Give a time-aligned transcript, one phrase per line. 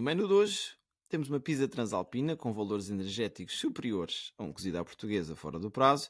[0.00, 0.60] No menu de hoje
[1.10, 5.70] temos uma pizza transalpina com valores energéticos superiores a um cozido à portuguesa fora do
[5.70, 6.08] prazo,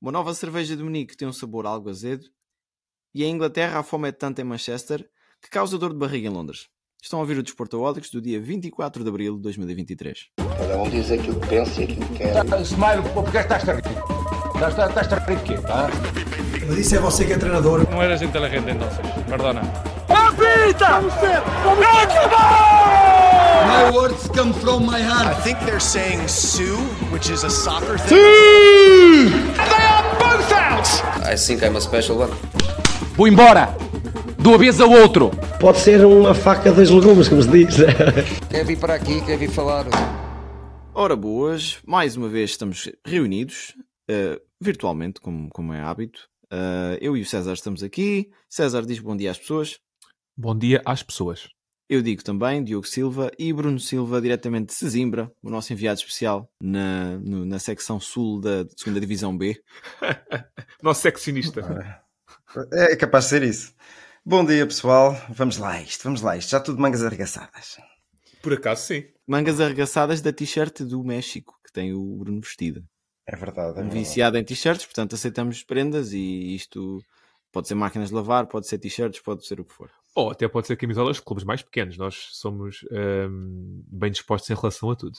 [0.00, 2.24] uma nova cerveja de Munique que tem um sabor algo azedo
[3.14, 5.08] e em Inglaterra a fome é tanta em Manchester
[5.40, 6.66] que causa dor de barriga em Londres.
[7.00, 10.30] Estão a ouvir o Desportaólicos do dia 24 de abril de 2023.
[10.36, 12.62] Cada um diz aquilo que pensa e aquilo que quer.
[12.62, 13.84] Smile, porque estás a rir?
[14.56, 15.54] Estás, estás a rir de quê?
[15.68, 15.88] Ah?
[16.66, 17.88] Mas isso é você que é treinador.
[17.88, 19.93] No eres inteligente entonces, perdona.
[23.66, 25.42] My words come from my I heart.
[25.44, 26.76] think they're saying Sue,
[27.12, 28.18] which is a soccer thing.
[31.22, 32.30] I think I'm a special one.
[33.16, 33.76] Vou embora!
[34.38, 35.30] De uma vez ao outro!
[35.60, 37.76] Pode ser uma faca dos legumes, como se diz.
[38.50, 39.86] Quer vir para aqui, quer vir falar.
[40.92, 43.74] Ora boas, mais uma vez estamos reunidos,
[44.08, 46.28] eh, virtualmente, como, como é hábito.
[46.52, 48.28] Eh, eu e o César estamos aqui.
[48.48, 49.78] César diz bom dia às pessoas.
[50.36, 51.48] Bom dia às pessoas.
[51.88, 56.50] Eu digo também, Diogo Silva e Bruno Silva, diretamente de Sesimbra, o nosso enviado especial
[56.60, 59.60] na, no- na secção sul da 2 Divisão B.
[60.82, 61.60] Nosso seccionista.
[62.72, 63.74] É capaz de ser isso.
[64.24, 65.14] Bom dia, pessoal.
[65.28, 66.50] Vamos lá, a isto, vamos lá, a isto.
[66.50, 67.76] Já tudo de mangas arregaçadas.
[68.42, 69.04] Por acaso, sim.
[69.26, 72.82] Mangas arregaçadas da t-shirt do México, que tem o Bruno vestido.
[73.26, 73.70] É verdade.
[73.70, 73.98] É verdade.
[73.98, 77.02] viciado em t-shirts, portanto aceitamos prendas e isto
[77.52, 79.90] pode ser máquinas de lavar, pode ser t-shirts, pode ser o que for.
[80.14, 81.96] Ou até pode ser camisolas de clubes mais pequenos.
[81.96, 82.84] Nós somos
[83.28, 85.18] hum, bem dispostos em relação a tudo.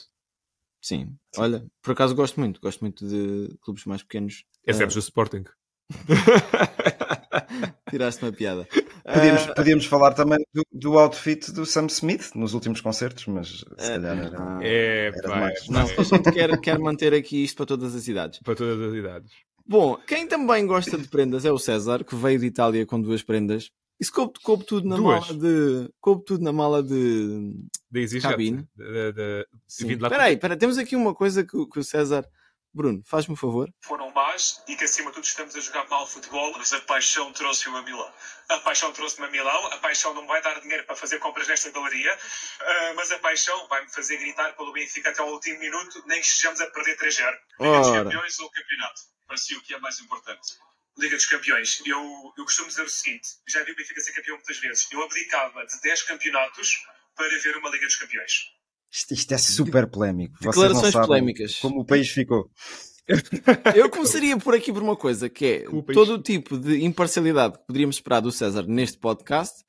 [0.80, 1.14] Sim.
[1.36, 4.44] Olha, por acaso gosto muito, gosto muito de clubes mais pequenos.
[4.66, 5.44] Excepto do Sporting.
[7.90, 8.66] Tiraste uma piada.
[9.04, 13.58] Podíamos, Ah, podíamos falar também do, do outfit do Sam Smith nos últimos concertos, mas
[13.58, 14.36] se calhar era.
[14.38, 15.68] ah, É, Era demais.
[15.68, 18.40] é, Não, a gente quer, quer manter aqui isto para todas as idades.
[18.40, 19.32] para todas as idades.
[19.68, 23.22] Bom, quem também gosta de prendas é o César, que veio de Itália com duas
[23.22, 23.70] prendas.
[23.98, 25.20] Isso coube, coube tudo na Duas?
[25.28, 25.90] mala de.
[26.00, 27.54] Coube tudo na mala de.
[27.90, 28.30] Da exigência.
[28.30, 28.68] Cabine.
[28.76, 29.86] Da- da- Sim.
[29.88, 32.26] vindo lá Espera aí, espera, aí, temos aqui uma coisa que, o- que o César.
[32.74, 33.70] Bruno, faz-me um favor.
[33.80, 37.32] foram más e que acima de tudo estamos a jogar mal futebol, mas a paixão
[37.32, 38.12] trouxe-o a Milão.
[38.50, 41.48] A paixão trouxe-me a Milão, a paixão não me vai dar dinheiro para fazer compras
[41.48, 42.12] nesta galeria,
[42.60, 46.26] ah, mas a paixão vai-me fazer gritar pelo Benfica até ao último minuto, nem que
[46.26, 47.34] estejamos a perder 3-0.
[47.58, 48.04] Liga dos Ora.
[48.04, 49.00] Campeões ou Campeonato?
[49.26, 50.46] Para si o que é mais importante?
[50.98, 51.80] Liga dos Campeões.
[51.86, 55.02] Eu, eu costumo dizer o seguinte, já vi o Benfica ser campeão muitas vezes, eu
[55.02, 56.70] abdicava de 10 campeonatos
[57.14, 58.32] para ver uma Liga dos Campeões.
[58.90, 60.38] Isto, isto é super polémico.
[60.40, 61.56] Declarações polémicas.
[61.56, 62.50] Como o país ficou.
[63.74, 67.66] Eu começaria por aqui por uma coisa, que é todo o tipo de imparcialidade que
[67.66, 69.64] poderíamos esperar do César neste podcast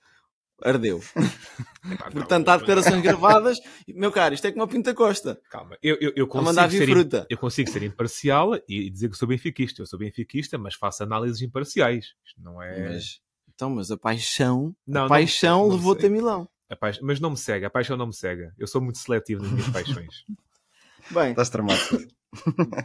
[0.64, 1.02] ardeu.
[1.92, 3.58] Epá, Portanto, há declarações gravadas.
[3.88, 5.40] Meu caro, isto é como a Pinta Costa.
[5.50, 7.28] Calma, eu, eu, eu, consigo ser, fruta.
[7.30, 9.82] eu consigo ser imparcial e dizer que sou benfiquista.
[9.82, 12.08] Eu sou benfiquista, mas faço análises imparciais.
[12.26, 12.90] Isto não é.
[12.90, 13.20] Mas,
[13.54, 16.48] então, mas a paixão, Não, a paixão levou-te a Milão.
[16.70, 18.54] A paix- Mas não me cega, a paixão não me cega.
[18.58, 20.26] Eu sou muito seletivo nas minhas paixões.
[21.12, 21.80] Bem, Estás tramado.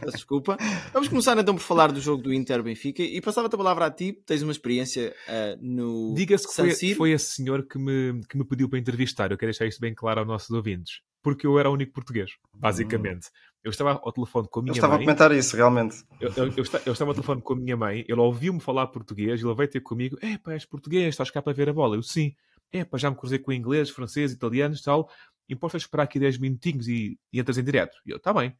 [0.05, 0.57] Desculpa.
[0.91, 3.91] Vamos começar então por falar do jogo do Inter Benfica e passava-te a palavra a
[3.91, 4.13] ti.
[4.25, 8.45] Tens uma experiência ah, no Diga-se que foi, foi esse senhor que me, que me
[8.45, 9.31] pediu para entrevistar.
[9.31, 11.01] Eu quero deixar isto bem claro aos nossos ouvintes.
[11.21, 13.27] Porque eu era o único português, basicamente.
[13.63, 15.05] Eu estava ao telefone com a Eu minha estava a mãe.
[15.05, 16.03] comentar isso, realmente.
[16.19, 18.87] Eu, eu- eu esta- eu estava ao telefone com a minha mãe, ele ouviu-me falar
[18.87, 21.95] português, ele veio ter comigo, é pá, és português, estás cá para ver a bola?
[21.95, 22.35] Eu, sim.
[22.73, 25.09] É pá, já me cruzei com inglês, francês, italianos e tal,
[25.47, 27.95] importa esperar aqui 10 minutinhos e, e entras em direto.
[28.05, 28.53] E eu, está bem.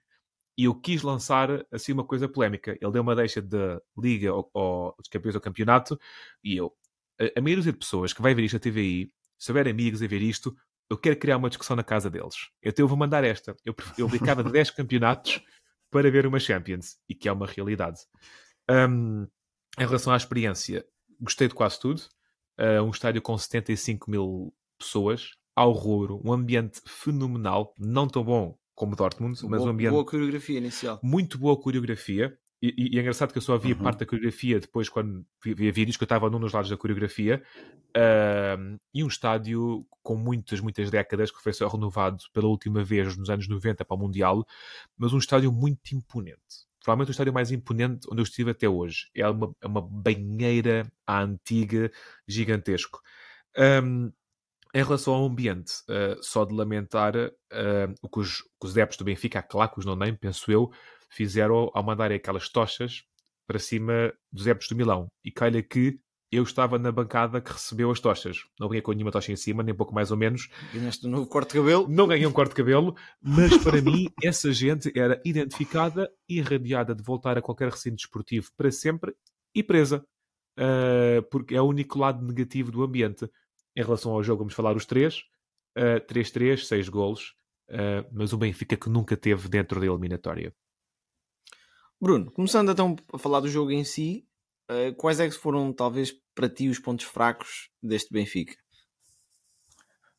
[0.58, 2.78] E eu quis lançar, assim, uma coisa polémica.
[2.80, 6.00] Ele deu uma deixa de Liga ou dos Campeões ao Campeonato,
[6.44, 6.72] e eu,
[7.20, 10.08] a, a maioria de pessoas que vai ver isto na TVI, se houver amigos a
[10.08, 10.56] ver isto,
[10.90, 12.50] eu quero criar uma discussão na casa deles.
[12.62, 13.56] Então eu vou mandar esta.
[13.66, 15.42] Eu, eu dedicava de 10 campeonatos
[15.90, 18.00] para ver uma Champions, e que é uma realidade.
[18.70, 19.28] Um,
[19.80, 20.86] em relação à experiência,
[21.20, 22.02] gostei de quase tudo.
[22.60, 28.58] Uh, um estádio com 75 mil pessoas, ao rubro, um ambiente fenomenal, não tão bom
[28.84, 31.00] como Dortmund, mas boa, um ambiente boa coreografia inicial.
[31.04, 32.38] muito boa coreografia.
[32.62, 33.82] E, e- e é engraçado que eu só via Uhum.
[33.84, 36.78] parte da coreografia depois quando vi- via vídeos que eu estava num dos lados da
[36.78, 37.44] coreografia.
[37.96, 43.16] Ahm, e um estádio com muitas, muitas décadas que foi só renovado pela última vez
[43.18, 44.46] nos anos 90 para o Mundial,
[44.98, 46.40] mas um estádio muito imponente.
[46.84, 49.08] Provavelmente o estádio mais imponente onde eu estive até hoje.
[49.16, 51.92] É uma, é uma banheira à antiga,
[52.28, 53.02] gigantesco.
[53.58, 54.10] Ahm,
[54.74, 58.98] em relação ao ambiente, ah, só de lamentar ah, o que os, que os adeptos
[58.98, 60.72] do Benfica, a Clacos, não nem, penso eu,
[61.10, 63.04] fizeram ao mandarem aquelas tochas
[63.48, 65.08] para cima dos adeptos do Milão.
[65.24, 66.00] E calha que
[66.32, 68.46] eu estava na bancada que recebeu as tochas.
[68.60, 70.50] Não vinha com nenhuma tocha em cima, nem pouco mais ou menos.
[70.74, 71.88] Ganhaste um novo corte de cabelo.
[71.88, 76.96] Não ganhei um corte de cabelo, mas para mim essa gente era identificada e irradiada
[76.96, 79.16] de voltar a qualquer recinto desportivo para sempre
[79.54, 80.04] e presa.
[80.58, 83.30] Uh, porque é o único lado negativo do ambiente.
[83.76, 85.24] Em relação ao jogo, vamos falar os três.
[85.78, 87.34] Uh, 3-3, 6 golos,
[87.70, 90.54] uh, mas o Benfica que nunca teve dentro da eliminatória.
[92.00, 94.28] Bruno, começando então a falar do jogo em si,
[94.70, 98.54] uh, quais é que foram talvez para ti os pontos fracos deste Benfica?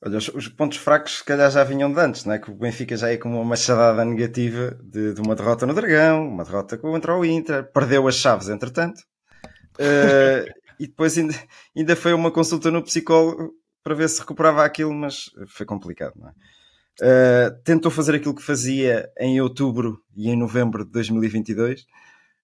[0.04, 2.38] Olha, os, os, pontos fracos se calhar já vinham de antes, não é?
[2.38, 6.28] Que o Benfica já é como uma machadada negativa de, de uma derrota no Dragão,
[6.28, 9.00] uma derrota contra o Inter, perdeu as chaves entretanto.
[9.78, 10.44] Uh,
[10.78, 11.34] e depois ainda,
[11.76, 16.28] ainda foi uma consulta no psicólogo para ver se recuperava aquilo, mas foi complicado, não
[16.28, 16.32] é?
[17.00, 21.86] Uh, tentou fazer aquilo que fazia em outubro e em novembro de 2022,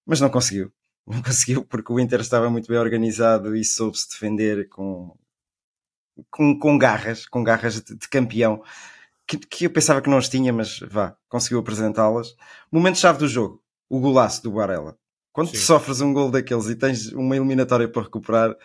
[0.05, 0.73] mas não conseguiu.
[1.07, 5.13] Não conseguiu porque o Inter estava muito bem organizado e soube-se defender com,
[6.31, 8.63] com, com garras, com garras de, de campeão,
[9.27, 12.37] que, que, eu pensava que não as tinha, mas vá, conseguiu apresentá-las.
[12.71, 14.97] Momento-chave do jogo, o golaço do Barella.
[15.33, 18.57] Quando sofres um gol daqueles e tens uma eliminatória para recuperar,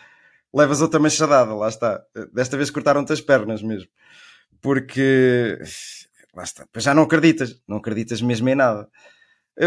[0.52, 2.04] levas outra machadada, lá está.
[2.32, 3.88] Desta vez cortaram-te as pernas mesmo.
[4.60, 5.58] Porque,
[6.34, 8.88] lá está, já não acreditas, não acreditas mesmo em nada.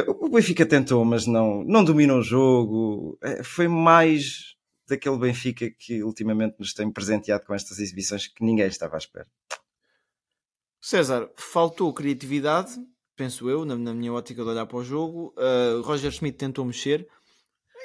[0.07, 3.17] O Benfica tentou, mas não, não dominou o jogo.
[3.23, 4.55] É, foi mais
[4.87, 9.27] daquele Benfica que ultimamente nos tem presenteado com estas exibições que ninguém estava à espera.
[10.81, 12.71] César, faltou criatividade,
[13.19, 15.33] penso eu, na, na minha ótica de olhar para o jogo.
[15.37, 17.05] Uh, Roger Schmidt tentou mexer.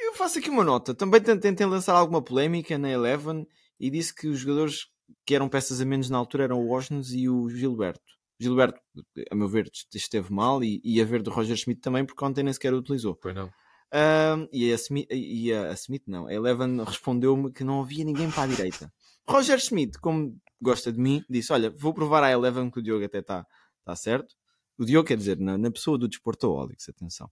[0.06, 0.94] Eu faço aqui uma nota.
[0.94, 3.44] Também tentei lançar alguma polémica na Eleven
[3.81, 4.86] e disse que os jogadores
[5.26, 8.14] que eram peças a menos na altura eram o Osnes e o Gilberto.
[8.38, 8.81] Gilberto,
[9.28, 12.44] a meu ver, esteve mal e, e a ver do Roger Schmidt também, porque ontem
[12.44, 13.16] nem sequer o utilizou.
[13.16, 13.50] Pois não.
[13.92, 18.04] Um, e, a Smith, e a, a Smith, não, a Eleven respondeu-me que não havia
[18.04, 18.92] ninguém para a direita.
[19.28, 23.04] Roger Smith, como gosta de mim, disse: Olha, vou provar à Eleven que o Diogo
[23.04, 23.44] até está
[23.84, 24.34] tá certo.
[24.79, 27.31] O Diogo quer dizer, na, na pessoa do Desportoholics, atenção.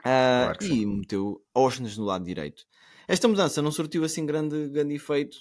[0.00, 2.64] Uh, claro e meteu Osnes no lado direito.
[3.08, 5.38] Esta mudança não surtiu assim grande, grande efeito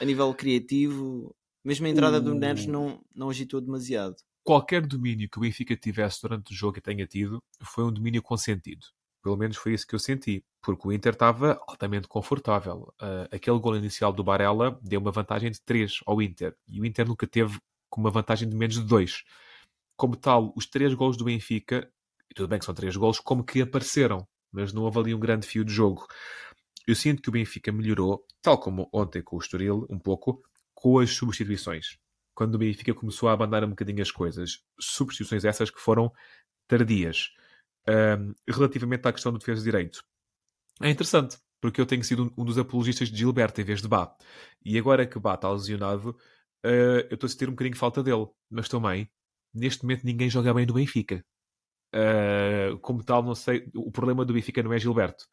[0.00, 1.34] a nível criativo,
[1.64, 2.20] mesmo a entrada uh...
[2.20, 4.16] do Neres não, não agitou demasiado.
[4.42, 8.22] Qualquer domínio que o Benfica tivesse durante o jogo e tenha tido foi um domínio
[8.22, 8.86] consentido.
[9.22, 12.92] Pelo menos foi isso que eu senti, porque o Inter estava altamente confortável.
[13.00, 16.84] Uh, aquele gol inicial do Barella deu uma vantagem de 3 ao Inter, e o
[16.84, 19.24] Inter nunca teve com uma vantagem de menos de 2.
[19.96, 21.90] Como tal, os três gols do Benfica,
[22.30, 25.46] e tudo bem que são três gols, como que apareceram, mas não ali um grande
[25.46, 26.06] fio de jogo.
[26.86, 30.42] Eu sinto que o Benfica melhorou, tal como ontem com o Estoril, um pouco,
[30.74, 31.98] com as substituições.
[32.34, 34.62] Quando o Benfica começou a abandonar um bocadinho as coisas.
[34.78, 36.12] Substituições essas que foram
[36.66, 37.30] tardias
[37.88, 40.04] um, relativamente à questão do defesa de direito.
[40.80, 44.14] É interessante, porque eu tenho sido um, dos apologistas de Gilberto em vez de Bá.
[44.64, 46.10] E agora que Bá está lesionado,
[46.64, 48.26] uh, eu estou a sentir um bocadinho falta dele.
[48.50, 49.08] Mas também,
[49.54, 51.24] neste momento, ninguém joga bem no Benfica.
[51.94, 53.68] Uh, como tal, não sei.
[53.74, 55.24] O problema do Benfica não é Gilberto.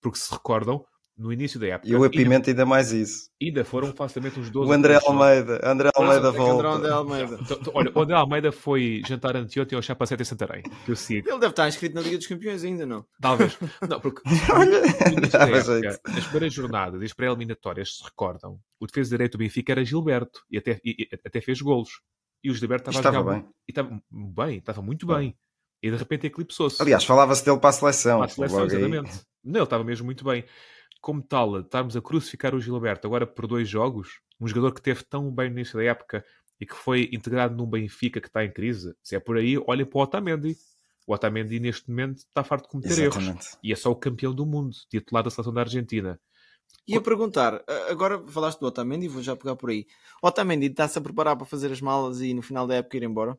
[0.00, 0.84] Porque se recordam,
[1.18, 1.90] no início da época.
[1.90, 3.28] E o apimento ainda, ainda mais isso.
[3.42, 6.68] Ainda foram facilmente uns 12 O André Almeida, André Almeida volta.
[6.68, 7.38] André Almeida.
[7.40, 10.62] Então, então, olha, o André Almeida foi jantar anteontem ao Chapa 7 em Santarém.
[10.84, 11.28] Que eu sigo.
[11.28, 13.04] Ele deve estar inscrito na Liga dos Campeões ainda, não?
[13.20, 13.58] Talvez.
[13.88, 14.22] Não, porque
[15.34, 20.40] época, as primeiras jornadas, as pré-eliminatórias, se recordam, o defesa direito do Benfica era Gilberto
[20.48, 22.00] e até, e, até fez golos.
[22.42, 23.48] E o Gilberto estava, estava bem.
[23.66, 25.36] E estava bem, estava muito bem.
[25.82, 26.80] E de repente eclipsou-se.
[26.82, 28.18] Aliás, falava-se dele para a seleção.
[28.18, 29.20] Para a seleção, exatamente.
[29.44, 30.44] Não, ele estava mesmo muito bem
[31.00, 35.04] como tal, estarmos a crucificar o Gilberto agora por dois jogos, um jogador que teve
[35.04, 36.24] tão bem no início da época
[36.60, 39.86] e que foi integrado num Benfica que está em crise, se é por aí, olhem
[39.86, 40.56] para o Otamendi.
[41.06, 43.30] O Otamendi neste momento está farto de cometer Exatamente.
[43.30, 43.58] erros.
[43.62, 46.20] E é só o campeão do mundo, titular da seleção da Argentina.
[46.88, 49.86] E a perguntar, agora falaste do Otamendi, vou já pegar por aí.
[50.22, 53.38] Otamendi está-se a preparar para fazer as malas e no final da época ir embora?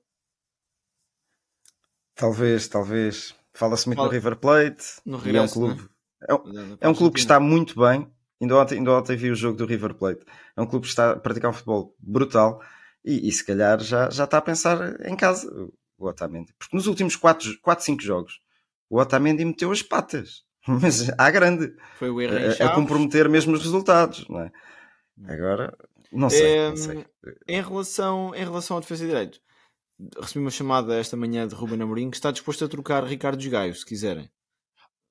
[2.13, 3.35] Talvez, talvez.
[3.53, 4.09] Fala-se muito Fala...
[4.09, 4.85] no River Plate.
[5.03, 5.81] No regresso, é um clube.
[5.81, 5.89] Né?
[6.27, 8.07] É um, é um clube que está muito bem.
[8.41, 10.25] Ainda ontem, ainda ontem vi o jogo do River Plate.
[10.55, 12.61] É um clube que está a praticar um futebol brutal
[13.03, 15.49] e, e se calhar já, já está a pensar em casa
[15.97, 16.53] o Otamendi.
[16.57, 18.41] Porque nos últimos 4, 4 5 jogos
[18.89, 20.43] o Otamendi meteu as patas.
[20.81, 21.73] Mas à grande.
[21.97, 24.27] Foi o erro a, a comprometer mesmo os resultados.
[24.29, 24.51] Não é?
[25.27, 25.75] Agora,
[26.11, 27.05] não sei, é, não sei.
[27.47, 29.39] Em relação, em relação ao defesa de direito,
[30.19, 33.75] recebi uma chamada esta manhã de Ruben Amorim que está disposto a trocar Ricardo Gaio,
[33.75, 34.29] se quiserem.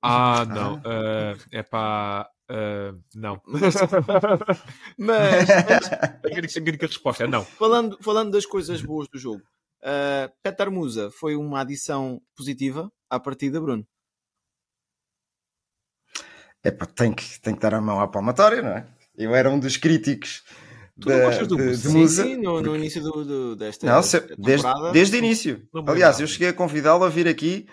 [0.01, 0.75] Ah, não.
[0.77, 2.29] Uh, é para.
[2.49, 3.39] Uh, não.
[3.45, 3.75] Mas.
[4.97, 7.43] mas, a única resposta é não.
[7.45, 9.43] Falando, falando das coisas boas do jogo,
[9.83, 13.85] uh, Petar Musa foi uma adição positiva à partida, Bruno?
[16.63, 18.85] É pá, tem que, tem que dar a mão à palmatória, não é?
[19.17, 20.43] Eu era um dos críticos.
[20.99, 22.23] Tu da, gostas do de, de Musa?
[22.23, 25.67] Sim, no, no, início do, do, desta não, se, desde, desde o início.
[25.87, 27.67] Aliás, eu cheguei a convidá-lo a vir aqui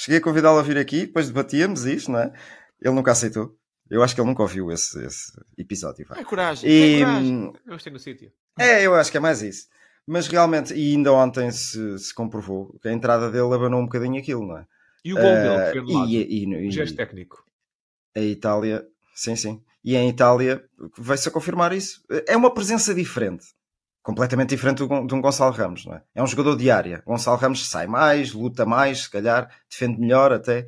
[0.00, 2.32] Cheguei a convidá-lo a vir aqui, depois debatíamos isto, não é?
[2.80, 3.58] Ele nunca aceitou.
[3.90, 6.06] Eu acho que ele nunca ouviu esse, esse episódio.
[6.06, 6.20] Vai.
[6.20, 7.52] É coragem, e, coragem.
[7.66, 8.30] Eu estou no sítio.
[8.56, 9.66] É, eu acho que é mais isso.
[10.06, 14.20] Mas realmente, e ainda ontem se, se comprovou que a entrada dele abanou um bocadinho
[14.20, 14.66] aquilo, não é?
[15.04, 16.10] E o gol dele, Eh, que foi anulado.
[16.12, 17.44] e, e, O e, gesto técnico.
[18.16, 18.84] A Itália,
[19.14, 19.62] sim, sim.
[19.84, 20.64] E em Itália
[20.96, 22.02] vai-se a confirmar isso.
[22.26, 23.46] É uma presença diferente.
[24.02, 26.02] Completamente diferente de um Gonçalo Ramos, não é?
[26.14, 27.02] É um jogador de área.
[27.06, 30.66] Gonçalo Ramos sai mais, luta mais, se calhar, defende melhor até.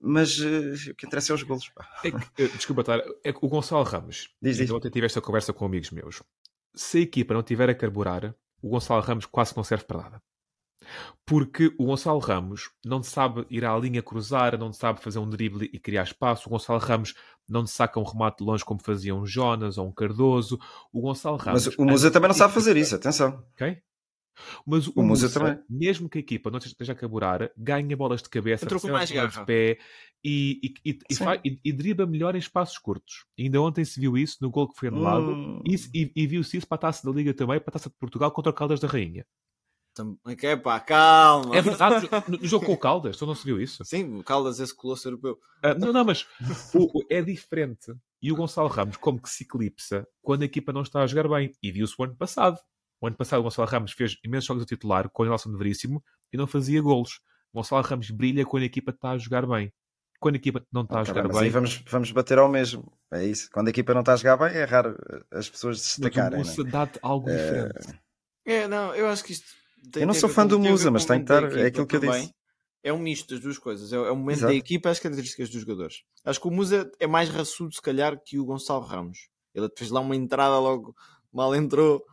[0.00, 1.70] Mas eh, o que interessa é os golos.
[2.04, 4.70] É que, eh, desculpa, Tara, é que o Gonçalo Ramos, Diz, diz.
[4.70, 6.22] ontem tive esta conversa com amigos meus.
[6.74, 10.22] Se a equipa não tiver a carburar, o Gonçalo Ramos quase não serve para nada.
[11.24, 15.68] Porque o Gonçalo Ramos não sabe ir à linha cruzar, não sabe fazer um drible
[15.72, 16.48] e criar espaço.
[16.48, 17.14] O Gonçalo Ramos
[17.48, 20.58] não saca um remate de longe como fazia um Jonas ou um Cardoso.
[20.92, 21.66] O Gonçalo Ramos.
[21.66, 23.44] Mas o Musa também não sabe fazer isso, atenção.
[23.54, 23.78] Ok?
[24.66, 25.58] Mas o, O Musa Musa, também.
[25.68, 29.10] mesmo que a equipa não esteja a carburar, ganha bolas de cabeça, com recebe mais
[29.10, 29.46] bolas de garra.
[29.46, 29.78] pé
[30.22, 33.24] e, e, e, e, e- e dribla melhor em espaços curtos.
[33.38, 35.62] Ainda ontem se viu isso no gol que foi anulado Hum.
[35.66, 38.30] E, e viu-se isso para a taça da Liga também, para a taça de Portugal
[38.30, 39.24] contra o Caldas da Rainha.
[40.24, 41.56] Ok, pá, calma.
[41.56, 43.84] É verdade, no, jogo com o Caldas, tu não se viu isso?
[43.84, 45.38] Sim, o Caldas, esse colosso europeu.
[45.62, 46.26] Ah, não, não, mas
[46.74, 47.94] o- o- é diferente.
[48.22, 51.28] E o Gonçalo Ramos, como que se eclipsa quando a equipa não está a jogar
[51.28, 51.52] bem.
[51.62, 52.58] E viu-se o ano passado.
[53.00, 55.58] O ano passado o Gonçalo Ramos fez imensos jogos a titular com o Nelson de
[55.58, 57.20] Veríssimo e não fazia golos.
[57.52, 59.72] O Gonçalo Ramos brilha quando a equipa está a jogar bem.
[60.18, 62.48] Quando a equipa não está a Tá jogar bem, mas aí vamos, vamos bater ao
[62.48, 62.90] mesmo.
[63.12, 63.50] É isso.
[63.52, 64.96] Quando a equipa não está a jogar bem, é raro
[65.30, 66.42] as pessoas mas o destacarem.
[66.42, 66.70] Né?
[66.70, 68.00] dá-te algo diferente.
[68.46, 69.46] É, não, eu acho que isto.
[69.92, 72.00] Tem- Eu não sou fã do Musa, mas tem que estar- é aquilo que eu
[72.00, 72.30] disse.
[72.82, 73.92] É um misto das duas coisas.
[73.92, 74.52] É, é o momento Exato.
[74.52, 75.96] da equipa e as características dos jogadores.
[76.24, 79.28] Acho que o Musa é mais raçudo, se calhar, que o Gonçalo Ramos.
[79.54, 80.94] Ele fez lá uma entrada logo,
[81.32, 82.04] mal entrou.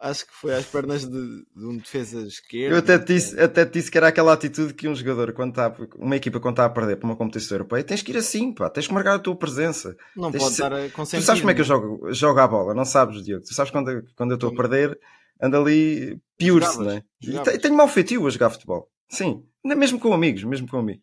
[0.00, 1.10] Acho que foi às pernas de,
[1.56, 2.72] de um defesa esquerdo.
[2.74, 5.50] Eu até te, disse, até te disse que era aquela atitude que um jogador, quando
[5.50, 8.52] está, uma equipa, quando está a perder para uma competição europeia, tens que ir assim,
[8.52, 9.96] pá, tens que marcar a tua presença.
[10.14, 11.24] Não Tens pode estar a Tu consentir.
[11.24, 11.68] sabes como é que eu né?
[11.68, 13.44] jogo, jogo a bola, não sabes, Diogo?
[13.44, 14.96] Tu sabes quando, quando eu estou a perder,
[15.40, 17.04] ando ali pior-se, Jogavas, não é?
[17.20, 17.52] E jogavas.
[17.54, 18.90] te- tenho mau feitio a jogar futebol.
[19.08, 21.02] Sim, mesmo com amigos, mesmo com amigos.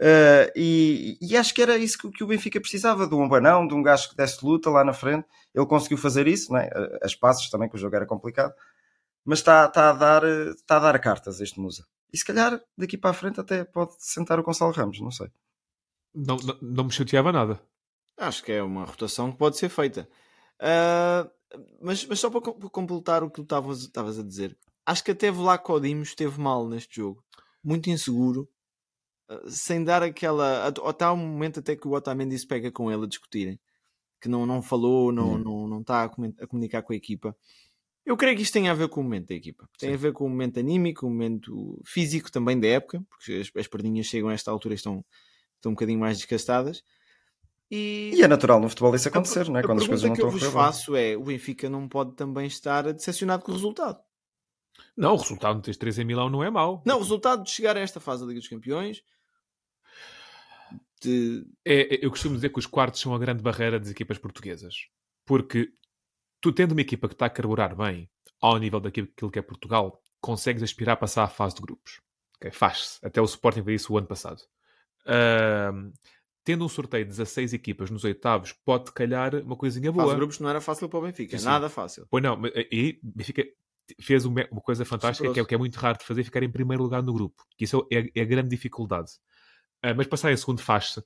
[0.00, 3.66] Ah, e, e acho que era isso que, que o Benfica precisava, de um banão,
[3.66, 5.26] de um gajo que desse luta lá na frente.
[5.54, 6.68] Ele conseguiu fazer isso, não é?
[7.02, 8.52] as passos também, que o jogo era complicado.
[9.24, 11.84] Mas está, está, a dar, está a dar cartas este Musa.
[12.12, 15.28] E se calhar daqui para a frente até pode sentar o Gonçalo Ramos, não sei.
[16.14, 17.60] Não, não, não me chateava nada.
[18.18, 20.08] Acho que é uma rotação que pode ser feita.
[20.60, 21.28] Ah,
[21.80, 25.10] mas, mas só para, com- para completar o que tu estavas a dizer, acho que
[25.12, 27.24] até Vlaco Dimos esteve mal neste jogo,
[27.62, 28.48] muito inseguro,
[29.28, 30.66] ah, sem dar aquela.
[30.68, 33.60] at- Até há um momento até que o Otamendi se pega com ele a discutirem,
[34.20, 35.44] que não, não falou, não, Hum.
[35.44, 36.08] não, não está a,
[36.48, 37.36] comunicar com a equipa.
[38.04, 39.68] Eu creio que isto tem a ver com o momento da equipa.
[39.78, 43.50] Tem a ver com o momento anímico, o momento físico também da época, porque as,
[43.56, 45.04] as perninhas chegam a esta altura e estão,
[45.56, 46.82] estão um bocadinho mais desgastadas.
[47.70, 49.60] E, E é natural no futebol isso acontecer, a, não é?
[49.60, 50.62] a Quando as coisas não que eu estão a vos correr bem.
[50.72, 53.98] faço é: o Benfica não pode também estar decepcionado com o resultado.
[54.96, 56.82] Não, o resultado de teres 3 em Milão não é mau.
[56.86, 59.02] Não, o resultado de chegar a esta fase da Liga dos Campeões.
[61.02, 61.44] De...
[61.64, 64.74] É, é- eu costumo dizer que os quartos são a grande barreira das equipas portuguesas.
[65.24, 65.70] Porque
[66.40, 68.08] tu tendo uma equipa que está a carburar bem
[68.40, 72.00] ao nível daquilo que é Portugal, consegues aspirar a passar à fase de grupos.
[72.36, 72.98] Ok, Faz-se.
[73.04, 74.42] Até o Sporting fez isso o ano passado.
[75.06, 75.92] Ahm,
[76.46, 80.08] tendo um sorteio de 16 equipas nos oitavos, pode calhar uma coisinha boa.
[80.10, 81.44] de grupos não era fácil para o Benfica, Sim, sim.
[81.44, 82.06] nada fácil.
[82.08, 83.44] Pois não, mas aí Benfica
[84.00, 86.84] fez uma, coisa fantástica que é, que é muito raro de fazer, ficar em primeiro
[86.84, 87.42] lugar no grupo.
[87.58, 89.10] Que isso é, é a grande dificuldade.
[89.82, 91.02] Ah, mas passar em segundo faz-se.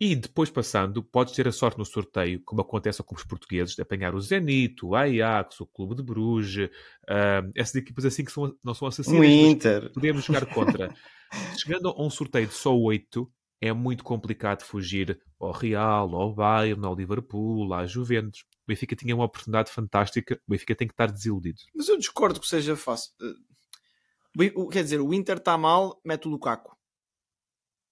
[0.00, 3.82] E depois passando, podes ter a sorte no sorteio, como acontece com os portugueses, de
[3.82, 6.70] apanhar o Zenit, o Ajax, o Clube de Bruges,
[7.08, 8.86] ah, essas equipas assim que são, não são.
[8.86, 9.92] Um mas Inter.
[9.92, 10.94] Podemos jogar contra.
[11.58, 13.28] Chegando a um sorteio de só 8,
[13.62, 18.40] é muito complicado fugir ao Real, ao Bayern, ao Liverpool, à Juventus.
[18.40, 21.60] O Benfica tinha uma oportunidade fantástica, o Benfica tem que estar desiludido.
[21.74, 23.12] Mas eu discordo que seja fácil.
[23.22, 26.72] Eh, Quer dizer, o Inter está mal, mete o Lukaku.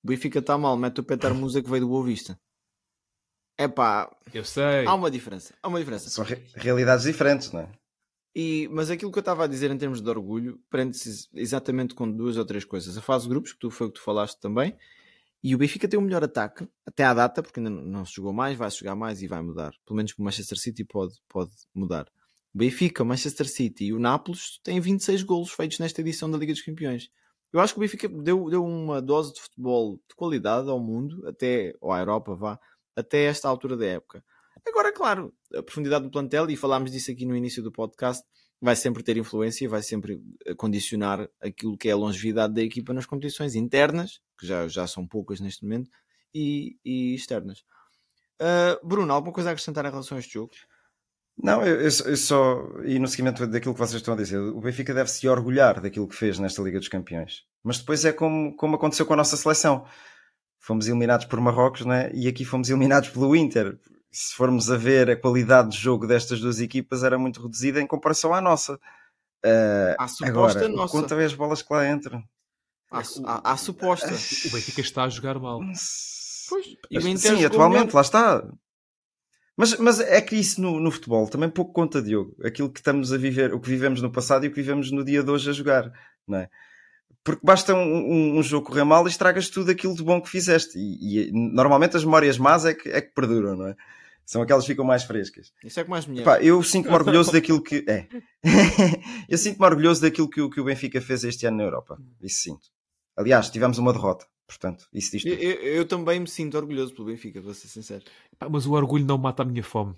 [0.03, 2.41] O Benfica está mal, mete o Petar Musa que veio do Boa Vista.
[3.59, 4.87] É pá, Eu sei.
[4.87, 5.55] há uma diferença.
[5.62, 6.09] Há uma diferença.
[6.09, 7.71] São re- realidades diferentes, não é?
[8.35, 12.11] E, mas aquilo que eu estava a dizer em termos de orgulho prende-se exatamente com
[12.11, 12.97] duas ou três coisas.
[12.97, 14.75] A fase de grupos, que tu, foi o que tu falaste também,
[15.42, 18.32] e o Benfica tem o melhor ataque, até à data, porque ainda não- se jogou
[18.32, 19.73] mais, vai-se jogar mais e vai mudar.
[19.87, 22.06] Pelo menos o Manchester City pode, pode mudar.
[22.54, 26.37] O Benfica, o Manchester City e o Nápoles têm 26 golos feitos nesta edição da
[26.37, 27.09] Liga dos Campeões.
[27.52, 31.26] Eu acho que o Benfica deu, deu uma dose de futebol de qualidade ao mundo,
[31.26, 32.59] até, ou à Europa, vá,
[32.94, 34.25] até esta altura da época.
[34.66, 38.25] Agora, claro, a profundidade do plantel, e falámos disso aqui no início do podcast,
[38.61, 42.93] vai sempre ter influência, vai sempre eh, condicionar aquilo que é a longevidade da equipa
[42.93, 45.90] nas competições internas, que já, já são poucas neste momento,
[46.35, 47.64] e, e externas.
[48.40, 50.52] Ah, Bruno, alguma coisa a acrescentar em relação a este jogo?
[51.43, 52.67] Não, eu, eu, eu só.
[52.85, 56.09] E no seguimento daquilo que vocês estão a dizer, o Benfica deve se orgulhar daquilo
[56.09, 57.45] que fez nesta Liga dos Campeões.
[57.62, 59.87] Mas depois é como, como aconteceu com a nossa seleção.
[60.59, 62.11] Fomos eliminados por Marrocos, né?
[62.12, 63.79] E aqui fomos eliminados pelo Inter.
[64.11, 67.87] Se formos a ver a qualidade de jogo destas duas equipas, era muito reduzida em
[67.87, 68.75] comparação à nossa.
[69.45, 70.93] Uh, à suposta agora, nossa.
[70.93, 72.23] Conta as bolas que lá entram.
[72.90, 74.09] À, à, à suposta.
[74.09, 75.61] O Benfica está a jogar mal.
[76.49, 77.95] Pois, Mas, sim, atualmente, melhor.
[77.95, 78.45] lá está.
[79.57, 82.35] Mas, mas é que isso no, no futebol também pouco conta, Diogo.
[82.45, 85.05] Aquilo que estamos a viver, o que vivemos no passado e o que vivemos no
[85.05, 85.93] dia de hoje a jogar,
[86.26, 86.49] não é?
[87.23, 90.31] Porque basta um, um, um jogo correr mal e estragas tudo aquilo de bom que
[90.31, 90.79] fizeste.
[90.79, 93.76] E, e normalmente as memórias más é que, é que perduram, não é?
[94.31, 95.53] São aquelas que ficam mais frescas.
[95.65, 97.85] Isso é que mais me Epá, eu sinto-me orgulhoso daquilo que.
[97.89, 98.07] É.
[99.29, 101.99] eu sinto-me orgulhoso daquilo que, o- que o Benfica fez este ano na Europa.
[102.23, 102.69] Isso sinto.
[103.17, 104.25] Aliás, tivemos uma derrota.
[104.47, 105.43] Portanto, isso diz Eu, tudo.
[105.45, 108.05] eu- eu também me sinto orgulhoso pelo Benfica, vou ser sincero.
[108.39, 109.97] Pá, Mas o orgulho não mata a minha fome.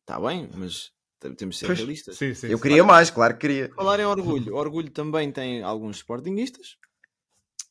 [0.00, 2.18] Está bem, mas te- temos de ser Pois, realistas.
[2.18, 2.48] Sim, sim.
[2.48, 3.70] Eu queria mais, claro que queria.
[3.74, 6.76] Falar em orgulho, orgulho também tem alguns sportinguistas.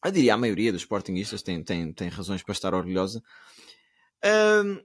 [0.04, 3.22] Eu diria a maioria dos sportinguistas tem, tem, tem razões para estar orgulhosa.
[4.24, 4.80] Ahm,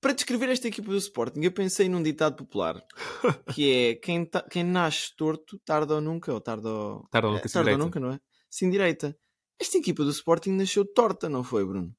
[0.00, 2.82] para descrever esta equipa do Sporting, eu pensei num ditado popular
[3.54, 7.34] que é quem, ta- quem nasce torto, tarda ou nunca, ou tarda ou, Tarda ou
[7.34, 8.20] é, nunca, sim, tarda ou nunca, não é?
[8.50, 9.16] Sim, direita.
[9.60, 11.92] Esta equipa do Sporting nasceu torta, não foi, Bruno?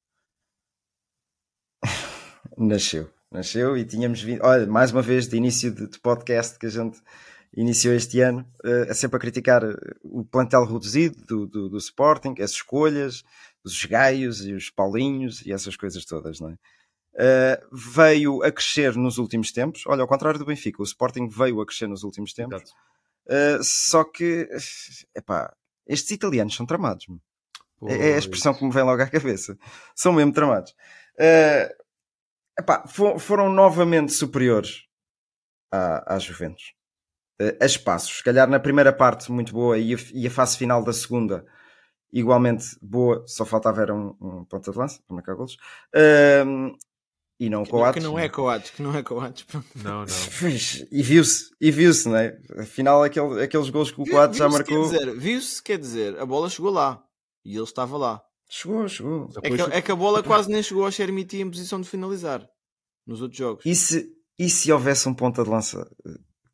[2.56, 3.10] Nasceu.
[3.30, 4.40] Nasceu e tínhamos vindo.
[4.42, 7.00] Olha, mais uma vez, de início de, de podcast que a gente
[7.56, 12.34] iniciou este ano, é sempre a criticar eh, o plantel reduzido do, do, do Sporting,
[12.40, 13.22] as escolhas,
[13.64, 16.56] os gaios e os paulinhos e essas coisas todas, não é?
[17.18, 19.84] Eh, veio a crescer nos últimos tempos.
[19.86, 22.62] Olha, ao contrário do Benfica, o Sporting veio a crescer nos últimos tempos.
[23.28, 24.48] Eh, só que,
[25.14, 25.52] epá,
[25.86, 27.06] estes italianos são tramados.
[27.88, 29.56] É, é a expressão que me vem logo à cabeça.
[29.94, 30.74] São mesmo tramados.
[31.18, 31.74] Eh,
[32.58, 34.84] epá, fo- foram novamente superiores
[35.72, 36.74] à, à Juventus.
[37.60, 38.18] A espaços.
[38.18, 41.44] Se calhar na primeira parte muito boa e a, e a fase final da segunda
[42.12, 43.24] igualmente boa.
[43.26, 45.56] Só faltava era um, um ponta de lança para marcar golos.
[45.94, 46.72] Ehm,
[47.40, 48.02] e não Que, Coates.
[48.02, 49.46] que não é Coates, que não é Coates.
[49.82, 50.06] Não, não.
[50.92, 52.38] E viu-se, e viu-se, não é?
[52.58, 54.86] Afinal, aquele, aqueles gols que o Coates já marcou.
[55.16, 57.02] Viu-se, quer dizer, a bola chegou lá.
[57.42, 58.20] E ele estava lá.
[58.50, 59.30] Chegou, chegou.
[59.42, 62.46] É que, é que a bola quase nem chegou ao Xermiti em posição de finalizar.
[63.06, 63.64] Nos outros jogos.
[63.64, 66.10] E se, e se houvesse um ponta de lança eh,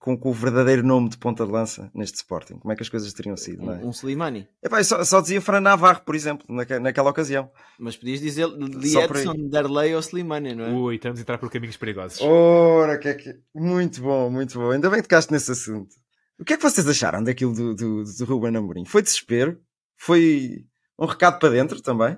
[0.07, 2.59] com, com o verdadeiro nome de ponta de lança neste Sporting?
[2.61, 3.79] Como é que as coisas teriam sido, não é?
[3.79, 4.47] Um, um Slimani.
[4.63, 7.51] Epá, eu só, só dizia Fran Navarro, por exemplo, naque- naquela ocasião.
[7.77, 8.47] Mas podias dizer.
[8.47, 10.71] Liedson, Darley ou Slimani, não é?
[10.73, 12.21] Ui, estamos a entrar por caminhos perigosos.
[12.21, 13.35] Ora, que é que...
[13.53, 14.71] Muito bom, muito bom.
[14.71, 15.93] Ainda bem que tocaste nesse assunto.
[16.39, 18.85] O que é que vocês acharam daquilo do, do, do Ruben Amorim?
[18.85, 19.61] Foi desespero?
[19.97, 20.65] Foi
[20.97, 22.17] um recado para dentro também?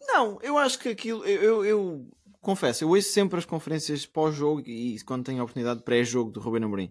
[0.00, 1.24] Não, eu acho que aquilo.
[1.24, 2.06] Eu, eu
[2.48, 6.40] confesso, eu ouço sempre as conferências pós-jogo e quando tenho a oportunidade de pré-jogo do
[6.40, 6.90] Ruben Amorim.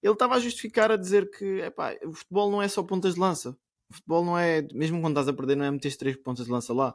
[0.00, 3.20] Ele estava a justificar a dizer que epá, o futebol não é só pontas de
[3.20, 3.50] lança.
[3.90, 6.52] O futebol não é, mesmo quando estás a perder, não é meter três pontas de
[6.52, 6.94] lança lá.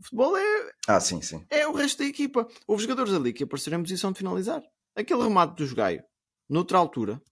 [0.00, 1.46] O futebol é, Ah, sim, sim.
[1.48, 2.48] é o resto da equipa.
[2.66, 4.60] Houve jogadores ali que apareceram em posição de finalizar.
[4.96, 6.02] Aquele remate do Gaio,
[6.48, 7.22] noutra altura,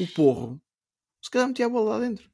[0.00, 0.58] o porro,
[1.22, 2.30] se calhar metia a bola lá dentro.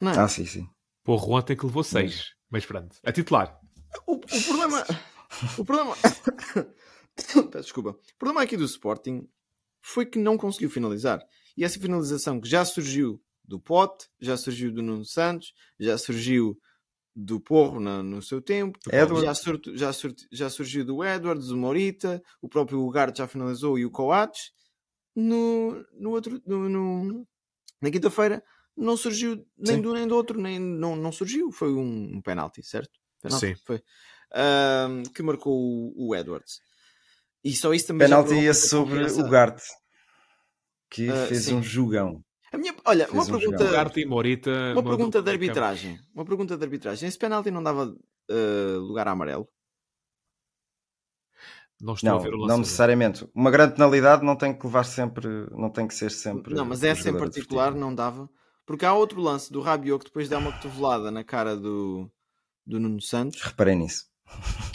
[0.00, 0.18] Não é?
[0.18, 0.66] Ah, sim, sim.
[1.04, 2.30] Porro ontem que levou 6.
[2.50, 2.96] Mas pronto.
[3.04, 3.60] A titular.
[4.06, 4.82] O, o problema.
[5.58, 5.94] O problema.
[7.16, 7.90] Peço desculpa.
[7.90, 9.28] O problema aqui do Sporting
[9.82, 11.20] foi que não conseguiu finalizar.
[11.56, 16.58] E essa finalização que já surgiu do Pote, já surgiu do Nuno Santos, já surgiu
[17.14, 18.78] do Porro na- no seu tempo,
[19.22, 23.78] já, surtu- já, surtu- já surgiu do Edwards, do Morita, o próprio Ugarte já finalizou
[23.78, 24.50] e o Coates.
[25.14, 27.28] No, no outro, no, no-
[27.80, 28.42] na quinta-feira
[28.76, 29.82] não surgiu nem Sim.
[29.82, 31.52] do nem do outro, nem, não, não surgiu.
[31.52, 32.98] Foi um, um penalti, certo?
[33.22, 33.54] Penalti, Sim.
[33.64, 33.80] Foi.
[34.34, 36.60] Ahm, que marcou o, o Edwards.
[37.44, 39.62] E só isso também Penalti esse sobre o Garte,
[40.90, 41.54] que Ah, fez sim.
[41.54, 42.24] um jogão.
[42.52, 43.64] A minha, olha, Fez uma um pergunta.
[43.72, 44.50] Garte e Morita.
[44.72, 45.98] uma pergunta de arbitragem.
[46.14, 47.08] Uma pergunta de arbitragem.
[47.08, 47.94] Esse penalti não dava
[48.30, 49.48] ah, lugar a amarelo?
[51.80, 53.28] Não estou a Não, ver o não necessariamente.
[53.34, 56.54] Uma grande penalidade não tem que levar sempre, não tem que ser sempre.
[56.54, 58.28] Não, mas essa em particular não dava.
[58.66, 62.10] Porque há outro lance do Rabiot que depois dá uma cotovelada na cara do,
[62.66, 63.42] do Nuno Santos.
[63.42, 64.06] Reparei nisso.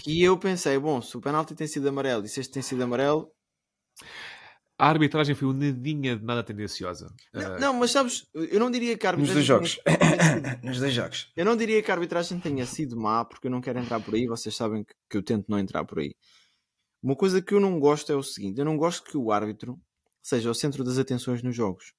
[0.03, 2.83] Que eu pensei, bom, se o penalti tem sido amarelo e se este tem sido
[2.83, 3.31] amarelo.
[4.77, 7.13] A arbitragem foi um nadinha de nada tendenciosa.
[7.33, 9.33] Não, Ah, não, mas sabes, eu não diria que a Nos arbitragem.
[9.33, 9.79] dois jogos.
[9.83, 11.31] tenha- Nos dois jogos.
[11.35, 14.15] Eu não diria que a arbitragem tenha sido má, porque eu não quero entrar por
[14.15, 16.15] aí, vocês sabem que, que eu tento não entrar por aí.
[17.03, 19.77] Uma coisa que eu não gosto é o seguinte: eu não gosto que o árbitro
[20.21, 21.93] seja o centro das atenções nos jogos.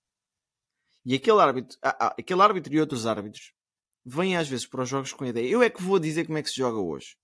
[1.04, 3.52] E aquele árbitro, ah, ah, aquele árbitro e outros árbitros
[4.04, 6.38] vêm às vezes para os jogos com a ideia: eu é que vou dizer como
[6.38, 7.14] é que se joga hoje.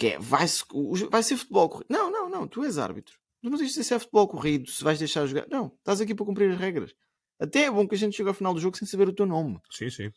[0.00, 0.64] Que é, vai, -se,
[1.10, 1.86] vai ser futebol corrido.
[1.90, 3.14] Não, não, não, tu és árbitro.
[3.42, 5.46] Tu não dizes se é futebol corrido, se vais deixar jogar.
[5.50, 6.94] Não, estás aqui para cumprir as regras.
[7.38, 9.26] Até é bom que a gente chegue ao final do jogo sem saber o teu
[9.26, 9.58] nome.
[9.70, 10.10] Sim, sim.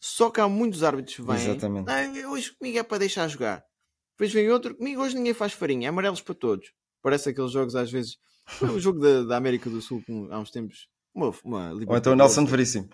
[0.00, 1.36] Só que há muitos árbitros que vêm.
[1.36, 1.88] Exatamente.
[1.90, 3.64] "Ah, hoje comigo é para deixar jogar.
[4.16, 6.72] Depois vem outro, comigo hoje ninguém faz farinha, é amarelos para todos.
[7.02, 8.18] Parece aqueles jogos às vezes.
[8.78, 10.88] O jogo da, da América do Sul com- há uns tempos.
[11.14, 12.88] Uma, uma Ou então o Nelson Veríssimo.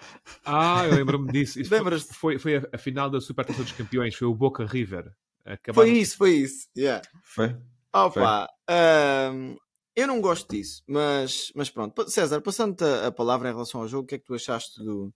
[0.44, 1.58] Ah, eu lembro-me disso.
[1.60, 2.14] Isso foi, Lembras-te?
[2.14, 5.10] foi, foi a, a final da Supertaça dos Campeões, foi o Boca River.
[5.44, 6.68] Acabaram- Foi isso, foi isso.
[6.76, 7.06] Yeah.
[7.24, 7.56] Foi?
[7.92, 9.56] Opa, ahm,
[9.94, 12.08] eu não gosto disso, mas, mas pronto.
[12.10, 14.78] César, passando-te a, a palavra em relação ao jogo, o que é que tu achaste
[14.82, 15.12] do,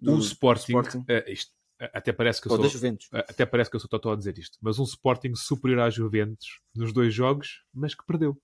[0.00, 1.04] do Um Sporting, Sporting?
[1.08, 4.16] eh, isto, até parece que eu ou sou, até parece que eu sou totó a
[4.16, 8.40] dizer isto, mas um Sporting superior à Juventus nos dois jogos, mas que perdeu.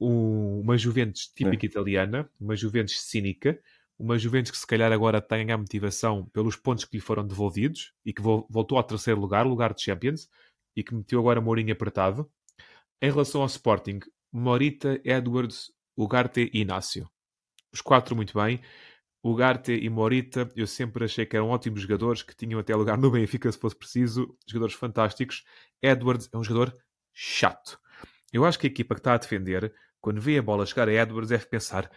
[0.00, 3.60] Um- uma Juventus típica italiana, uma Juventus cínica,
[3.98, 7.92] uma Juventus que se calhar agora tem a motivação pelos pontos que lhe foram devolvidos
[8.04, 10.28] e que vol- voltou ao terceiro lugar, lugar de Champions,
[10.76, 12.30] e que meteu agora Mourinho apertado.
[13.02, 14.00] Em relação ao Sporting,
[14.32, 17.10] Morita, Edwards, Ugarte e Inácio.
[17.72, 18.60] Os quatro muito bem.
[19.24, 23.10] Ugarte e Morita, eu sempre achei que eram ótimos jogadores, que tinham até lugar no
[23.10, 25.44] Benfica se fosse preciso, jogadores fantásticos.
[25.82, 26.72] Edwards é um jogador
[27.12, 27.80] chato.
[28.32, 30.92] Eu acho que a equipa que está a defender, quando vê a bola chegar a
[30.92, 31.90] Edwards, deve pensar: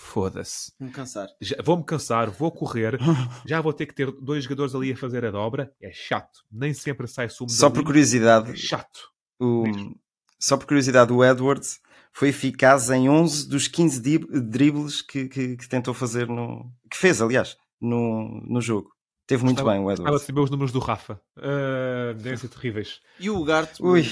[0.00, 1.26] foda-se, Não cansar.
[1.64, 2.98] vou-me cansar, vou correr,
[3.44, 5.72] já vou ter que ter dois jogadores ali a fazer a dobra.
[5.82, 9.00] É chato, nem sempre sai sumo Só por curiosidade, É chato.
[9.40, 9.64] o...
[10.40, 11.80] Só por curiosidade, o Edwards
[12.12, 16.72] foi eficaz em 11 dos 15 dib- dribles que, que, que tentou fazer no.
[16.88, 18.88] que fez, aliás, no, no jogo.
[19.26, 20.26] Teve muito Gostava- bem o Estava a Edwards.
[20.26, 21.20] saber os números do Rafa.
[21.36, 23.00] Ah, devem ser terríveis.
[23.18, 23.82] E o Ugarte?
[23.82, 24.02] Ui,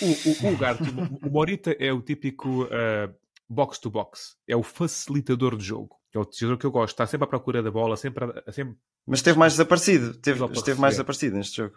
[0.00, 3.10] O, o, o Ugarte, o, o Morita é o típico ah,
[3.48, 4.36] box to box.
[4.48, 5.96] É o facilitador de jogo.
[6.14, 6.92] É o jogador que eu gosto.
[6.94, 8.76] Está sempre à procura da bola, sempre, a- sempre
[9.06, 10.14] mas esteve mais desaparecido.
[10.14, 10.88] Teve, esteve mais receber.
[10.90, 11.76] desaparecido neste jogo.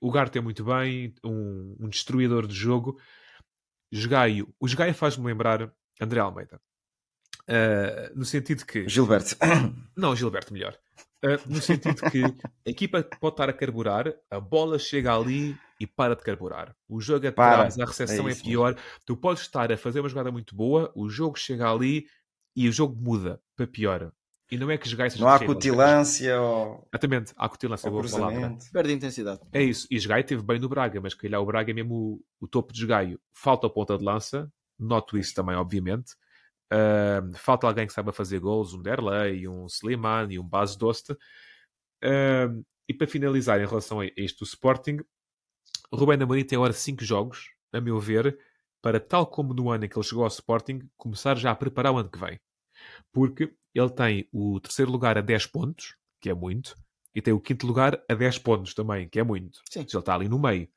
[0.00, 2.98] O Garte é muito bem, um, um destruidor de jogo.
[3.92, 4.52] Jogaio.
[4.58, 6.60] O Jogaio faz-me lembrar André Almeida.
[7.48, 8.88] Ah, no sentido que.
[8.88, 9.36] Gilberto.
[9.96, 10.78] Não, Gilberto, melhor.
[11.24, 15.86] Ah, no sentido que a equipa pode estar a carburar, a bola chega ali e
[15.86, 16.76] para de carburar.
[16.86, 18.76] O jogo atrás, a recepção É é, pior.
[19.06, 22.06] Tu podes estar a fazer uma jogada muito boa, o jogo chega ali
[22.54, 24.12] e o jogo muda para pior.
[24.50, 25.54] E não é que jogar Não há terrível.
[25.54, 28.58] cutilância ou, Exatamente, há cutilância, boa palavra.
[28.70, 29.40] Perde intensidade.
[29.50, 29.86] É isso.
[29.90, 32.72] E Jogai teve bem no Braga, mas calhar o Braga é mesmo o, o topo
[32.72, 33.18] de Jogaio.
[33.32, 36.12] Falta a ponta de lança, noto isso também, obviamente.
[37.36, 41.10] Falta alguém que saiba fazer gols, um Derlei, um Slimani, um Bas Dost.
[42.02, 44.98] Ahm, e para finalizar, em relação a este do Sporting,
[45.92, 48.38] Rubén Amorim tem agora 5 jogos, a meu ver,
[48.82, 51.92] para, tal como no ano em que ele chegou ao Sporting, começar já a preparar
[51.92, 52.38] o ano que vem.
[53.12, 56.76] Porque ele tem o terceiro lugar a 10 pontos, que é muito,
[57.14, 59.60] e tem o quinto lugar a 10 pontos também, que é muito.
[59.70, 59.80] Sim.
[59.80, 60.68] Ele está ali no meio.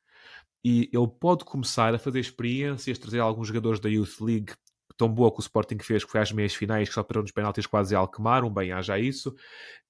[0.64, 4.54] E ele pode começar a fazer experiências, trazer alguns jogadores da Youth League
[4.98, 7.32] tão boa que o Sporting fez, que foi às meias finais, que só perderam nos
[7.32, 9.36] penaltis quase a Alkmaar, um bem haja isso.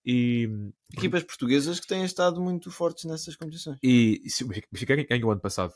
[0.05, 0.49] E,
[0.95, 3.77] Equipas portuguesas que têm estado muito fortes nessas competições.
[3.83, 5.73] e, e se o Benfica ganhou o ano passado.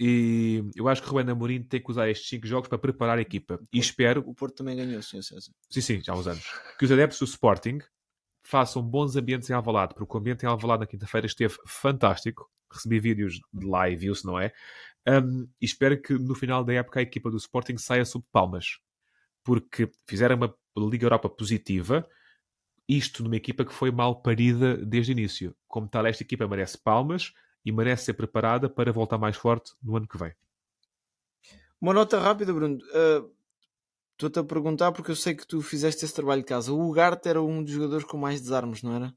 [0.00, 3.16] E eu acho que o Ruben Amorim tem que usar estes 5 jogos para preparar
[3.16, 3.60] a equipa.
[3.72, 5.22] E espero, O Porto também ganhou, Sr.
[5.22, 5.52] César.
[5.70, 6.44] sim, sim, já há uns anos,
[6.78, 7.78] que os adeptos do Sporting
[8.44, 12.50] façam bons ambientes em Alvalade, porque o ambiente em Alvalade na quinta-feira esteve fantástico.
[12.72, 14.52] Recebi vídeos de live, viu-se, não é?
[15.06, 18.78] Um, e espero que no final da época a equipa do Sporting saia sob palmas,
[19.42, 22.08] porque fizeram uma Liga Europa positiva,
[22.88, 25.56] isto numa equipa que foi mal parida desde o início.
[25.68, 27.32] Como tal, esta equipa merece palmas
[27.64, 30.32] e merece ser preparada para voltar mais forte no ano que vem.
[31.80, 32.78] Uma nota rápida, Bruno.
[32.92, 33.24] Ah,
[34.14, 36.72] Estou-te a perguntar porque eu sei que tu fizeste esse trabalho de casa.
[36.72, 39.12] O Ugarte era um dos jogadores com mais desarmes, não era?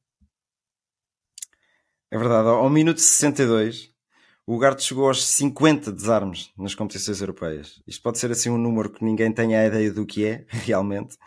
[2.10, 3.93] É verdade, ao minuto 62,
[4.47, 7.81] o Ugarte chegou aos 50 desarmes nas competições europeias.
[7.86, 11.17] Isto pode ser assim um número que ninguém tenha a ideia do que é, realmente,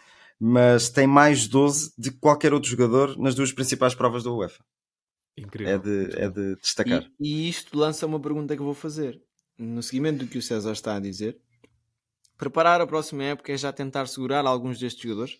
[0.40, 4.64] mas tem mais 12 de qualquer outro jogador nas duas principais provas da UEFA.
[5.36, 5.74] Incrível.
[5.74, 7.02] É de, é de destacar.
[7.20, 9.20] E, e isto lança uma pergunta que eu vou fazer.
[9.58, 11.38] No seguimento do que o César está a dizer,
[12.38, 15.38] preparar a próxima época é já tentar segurar alguns destes jogadores?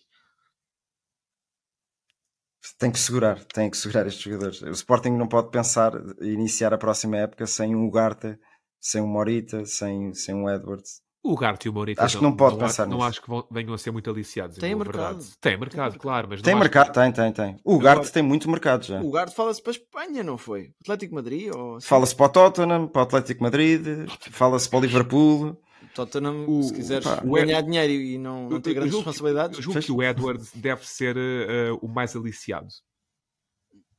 [2.77, 4.61] Tem que segurar, tem que segurar estes jogadores.
[4.61, 8.37] O Sporting não pode pensar em iniciar a próxima época sem um Ugarte,
[8.79, 11.01] sem um Morita, sem, sem um Edwards.
[11.23, 13.07] O Garte e o Morita Acho que não pode não, pensar Não nisso.
[13.07, 14.57] acho que vão- venham a ser muito aliciados.
[14.57, 15.17] em Tem mercado.
[15.19, 15.37] verdade.
[15.39, 16.27] Tem mercado, claro.
[16.27, 17.57] Mas Tem não acho mercado, tem, tem, tem.
[17.63, 18.99] O Ugarte Agora- tem muito mercado já.
[19.01, 20.71] O Ugarte fala-se para a Espanha, não foi?
[20.81, 21.79] Atlético Madrid ou...
[21.79, 23.85] Fala-se para o Tottenham, para o Atlético Madrid,
[24.31, 25.55] fala-se para o Liverpool.
[25.93, 29.63] Tottenham, O- se quiseres pá, o ganhar dinheiro e não, não ter grandes responsabilidades, Eu
[29.63, 32.67] julgo que o Edwards deve ser eh, o mais aliciado.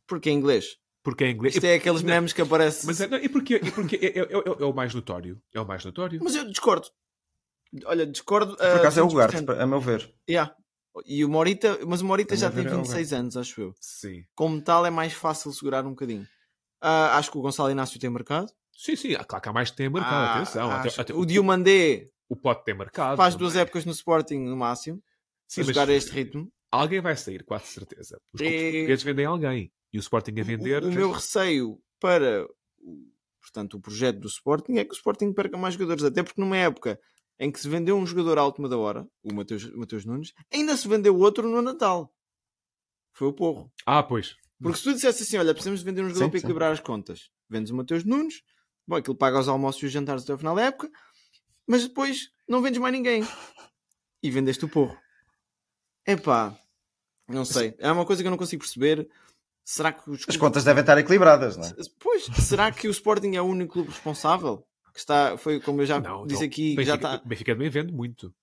[0.07, 0.77] porque é inglês.
[1.03, 1.55] Porque é inglês.
[1.57, 2.87] Isto é aqueles Não, memes que aparecem.
[2.87, 5.43] Mas é, não, e porque, e porque é, é- é- é o mais notório.
[5.53, 6.21] É o mais notório.
[6.23, 6.87] Mas eu discordo.
[7.87, 8.57] Olha, discordo.
[8.57, 9.13] Por acaso é o 200%.
[9.13, 10.15] Ugarte, a meu ver.
[10.29, 10.55] Yeah.
[11.07, 13.75] E o Morita, mas o Morita já tem ver é o 26 anos, acho eu.
[13.81, 14.25] Sim.
[14.35, 16.27] Como tal, é mais fácil segurar um bocadinho.
[16.81, 18.53] Ah, acho que o Gonçalo Inácio tem mercado.
[18.73, 19.15] Sim, sim.
[19.15, 20.13] Claro que há mais que tem mercado.
[20.15, 20.71] Ah, atenção.
[20.71, 23.17] Até- até o Diomandé o pote tem mercado.
[23.17, 25.03] faz duas épocas no Sporting no máximo.
[25.49, 26.51] Sim, a mas jogar a este ritmo.
[26.71, 28.19] alguém vai sair, quase certeza.
[28.33, 29.73] Os É- portugueses vendem alguém.
[29.93, 30.83] E o Sporting a vender.
[30.83, 32.47] O, o meu receio para
[32.81, 33.07] o-
[33.41, 36.57] portanto, o projeto do Sporting é que o Sporting perca mais jogadores, até porque numa
[36.57, 36.99] época
[37.39, 40.77] em que se vendeu um jogador à última da hora, o Mateus, Mateus Nunes, ainda
[40.77, 42.11] se vendeu outro no Natal.
[43.15, 43.71] Foi o Porro.
[43.85, 44.35] Ah, pois.
[44.63, 46.47] Porque se tu dissesse assim, olha, precisamos de vender um jogador Sim, para sim.
[46.47, 48.43] equilibrar as contas, vendes o Mateus Nunes,
[48.93, 50.91] bom, aquilo paga os almoços e os jantares até o final da época,
[51.67, 53.27] mas depois não vendes mais ninguém.
[54.23, 54.97] E vendeste o Porro.
[56.07, 56.57] Epá,
[57.29, 57.75] não sei.
[57.79, 59.09] É uma coisa que eu não consigo perceber.
[59.65, 61.73] Será que os As contas devem estar equilibradas, não é?
[61.99, 64.67] Pois, será que o Sporting é o único clube responsável?
[64.93, 66.47] Que está, foi como eu já Não, disse não.
[66.49, 67.29] aqui, que já Benfica, está.
[67.29, 68.35] Benfica também vende muito.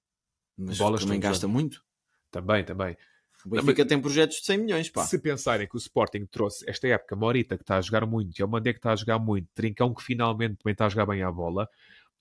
[0.58, 1.84] Mas bolas também gasta muito.
[2.32, 2.98] Também, também.
[3.45, 5.04] O Benfica tem projetos de 100 milhões, pá.
[5.04, 8.43] Se pensarem que o Sporting trouxe esta época Morita, que está a jogar muito, e
[8.43, 11.23] o Mandé, que está a jogar muito, Trincão, que finalmente também está a jogar bem
[11.23, 11.67] à bola,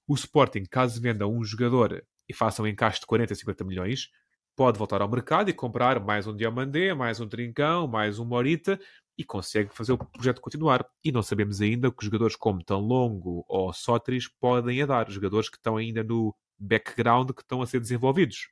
[0.07, 4.11] o Sporting, caso venda um jogador e faça um encaixe de 40, 50 milhões,
[4.57, 8.79] pode voltar ao mercado e comprar mais um Diamandé, mais um Trincão, mais um Morita
[9.17, 10.87] e consegue fazer o projeto continuar.
[11.05, 15.49] E não sabemos ainda que os jogadores como Longo ou Sotris podem a dar, jogadores
[15.49, 18.49] que estão ainda no background que estão a ser desenvolvidos.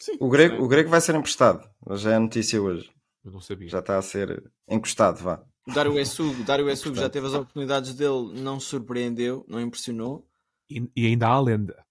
[0.00, 1.68] Sim, O grego, o grego vai ser emprestado.
[1.92, 2.90] Já é a notícia hoje.
[3.24, 3.68] Eu não sabia.
[3.68, 5.44] Já está a ser encostado, vá.
[5.68, 7.12] O Dário Essugo, Dário Essugo já Portanto.
[7.12, 10.26] teve as oportunidades dele, não surpreendeu, não impressionou.
[10.70, 11.84] E, e ainda há a lenda.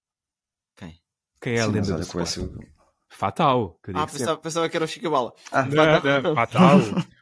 [0.75, 0.99] Quem?
[1.41, 2.01] Quem é a Sim, lenda do?
[2.23, 2.63] Essugo-
[3.11, 3.79] Fatal.
[3.83, 5.33] que Ah, pensava, pensava que era o Chicabala.
[5.51, 5.63] Ah.
[5.65, 6.79] Não, não, fatal.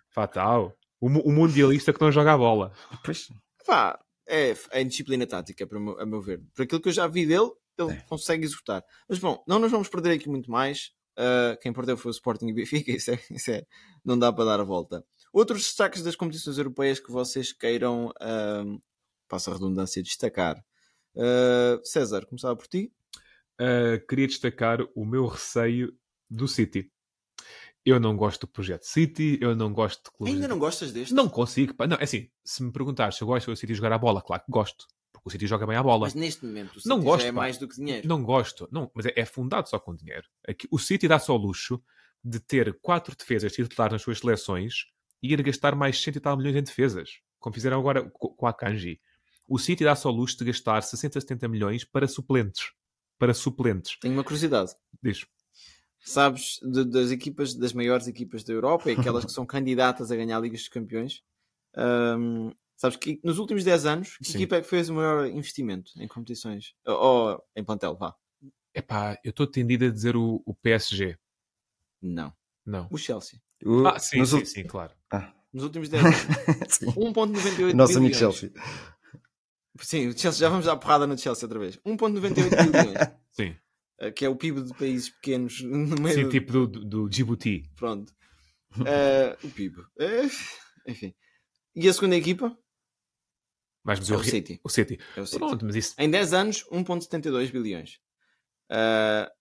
[0.10, 0.74] fatal.
[1.00, 2.72] O, o mundialista que não joga a bola.
[3.06, 3.28] pois.
[3.68, 6.42] Pá, é, é indisciplina tática, para o meu- a meu ver.
[6.56, 8.02] Por aquilo que eu já vi dele, ele É.
[8.08, 8.84] consegue executar.
[9.08, 10.92] Mas bom, não nos vamos perder aqui muito mais.
[11.18, 13.66] Ah, quem perdeu foi o Sporting e o Benfica, isso, é, isso é-
[14.06, 15.04] não dá para dar a volta.
[15.34, 18.64] Outros destaques das competições europeias que vocês queiram, ah,
[19.28, 20.64] passa a redundância, destacar.
[21.18, 22.92] Ah, César, começava por ti.
[23.60, 25.92] Uh, queria destacar o meu receio
[26.30, 26.92] do City.
[27.84, 30.36] Eu não gosto do projeto City, eu não gosto de clubes.
[30.36, 31.12] Ainda não gostas deste?
[31.16, 31.74] Não consigo.
[31.74, 31.88] pá.
[31.88, 34.44] Não, é assim, se me perguntares se eu gosto do City jogar a bola, claro
[34.46, 34.86] que gosto.
[35.28, 36.06] O City joga bem a bola.
[36.08, 37.36] Mas neste momento o City Não gosto, já é pá.
[37.42, 38.08] mais do que dinheiro.
[38.08, 38.68] Não gosto.
[38.72, 40.26] Não, mas é, é fundado só com dinheiro.
[40.48, 41.82] Aqui, o City dá só o luxo
[42.24, 44.86] de ter quatro defesas titulares nas suas seleções
[45.22, 47.20] e ir gastar mais 100 e tal milhões em defesas.
[47.40, 49.00] Como fizeram agora co- com a Kanji.
[49.48, 52.72] O City dá só o luxo de gastar 60, 70 milhões para suplentes.
[53.20, 53.98] Para suplentes.
[54.00, 54.72] Tenho uma curiosidade.
[55.04, 55.26] Diz.
[56.00, 60.16] Sabes de- das equipas, das maiores equipas da Europa e aquelas que são candidatas a
[60.16, 61.22] ganhar a Liga dos Campeões?
[61.76, 64.38] Ahm, sabes que nos últimos 10 anos, que Sim.
[64.38, 66.74] equipa é que fez o maior investimento em competições?
[66.86, 68.16] Ou, ou em plantel, vá.
[68.74, 71.18] Epá, eu estou tendido a dizer o, o PSG.
[72.02, 72.32] Não.
[72.66, 72.88] Não.
[72.92, 73.40] O Chelsea.
[73.66, 74.94] O- Ah, sim, nos sim, ul- sim, claro.
[75.12, 76.18] Ah, Nos últimos 10 anos.
[76.70, 76.86] sim.
[76.86, 78.14] 1.98 Nosso amigo.
[78.16, 78.52] Chelsea.
[79.80, 81.78] Sim, o Chelsea, já vamos dar porrada no Chelsea outra vez.
[81.86, 82.98] 1.98 bilhões.
[83.32, 83.56] Sim.
[84.00, 87.10] eh, Que é o PIB de países pequenos no meio Sim, do- tipo do, do,
[87.10, 87.70] Djibouti.
[87.76, 88.14] Pronto.
[88.86, 89.78] Eh, o PIB.
[90.00, 90.28] Eh,
[90.88, 91.16] enfim.
[91.76, 92.58] E a segunda equipa?
[93.88, 94.60] Vais É dizer o City.
[94.66, 95.00] O City.
[95.16, 95.40] É o City.
[95.40, 95.96] Pronto, mas isso.
[95.98, 98.00] Em 10 anos, 1.72 bilhões.
[98.70, 99.32] Ah,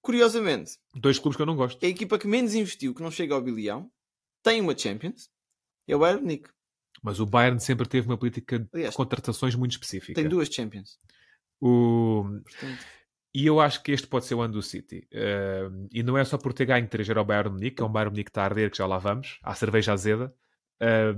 [0.00, 1.84] curiosamente, Dois clubes que eu não gosto.
[1.84, 3.90] a equipa que menos investiu, que não chega ao bilhão,
[4.44, 5.28] tem uma Champions.
[5.88, 6.48] É o Bayern Munique.
[7.02, 10.14] Mas o Bayern sempre teve uma política de Aliás, contratações muito específica.
[10.20, 10.98] Tem duas Champions.
[11.60, 12.24] O...
[12.44, 12.84] Portanto,
[13.34, 15.06] E eu acho que este pode ser o ano do City.
[15.12, 18.10] Eh, e não é só por ter ganho 3 ao Bayern Munique, é um Bayern
[18.12, 20.32] Munique que está a arder, que já lá vamos, à cerveja azeda.
[20.80, 21.12] Eh,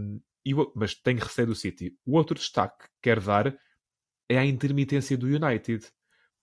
[0.50, 1.94] e o- mas tenho receio do City.
[2.06, 3.54] O outro destaque que quero dar
[4.28, 5.86] é a intermitência do United.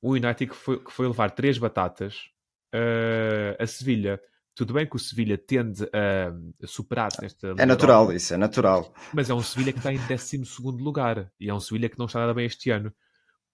[0.01, 2.29] O United que foi, que foi levar três batatas
[2.73, 4.19] eh, a Sevilha.
[4.53, 8.93] Tudo bem que o Sevilha tende a, a superar nesta É natural, isso é natural.
[9.13, 10.37] mas é um Sevilha que está em 12
[10.81, 11.31] lugar.
[11.39, 12.93] E é um Sevilha que não está nada bem este ano.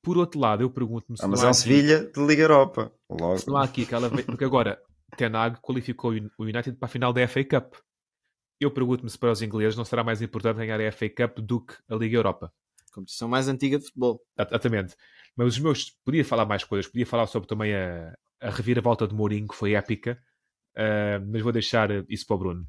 [0.03, 2.91] Por outro lado, eu pergunto-me se Ah, mas é um aqui- Sevilha de Liga Europa.
[3.09, 3.37] Logo.
[3.37, 4.09] se não há aqui aquela.
[4.09, 4.79] Porque agora,
[5.17, 7.75] Ten Hag qualificou o United para a final da FA Cup.
[8.61, 11.59] Eu pergunto-me se para os ingleses não será mais importante ganhar a FA Cup do
[11.65, 12.53] que a Liga Europa.
[12.93, 14.21] competição mais antiga de futebol.
[14.37, 14.95] Exatamente.
[15.35, 15.89] Mas os meus.
[16.05, 16.89] Podia falar mais coisas.
[16.91, 20.21] Podia falar sobre também a, a reviravolta de Mourinho, que foi épica.
[20.75, 22.67] ah, mas vou deixar isso para o Bruno.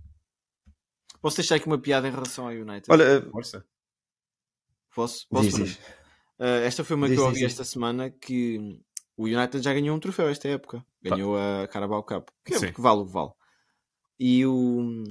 [1.21, 2.87] Posso deixar aqui uma piada em relação ao United?
[2.91, 3.65] Olha, eh, Força.
[4.95, 5.27] posso?
[5.29, 5.77] posso diz, diz.
[6.39, 7.53] Uh, esta foi uma Diz, que eu ouvi diz.
[7.53, 8.81] esta semana que
[9.17, 10.85] o United já ganhou um troféu esta época.
[11.03, 12.29] Ganhou a Carabao Cup.
[12.45, 12.73] Que, é Sim.
[12.73, 13.31] que vale o que vale.
[14.19, 15.05] E o,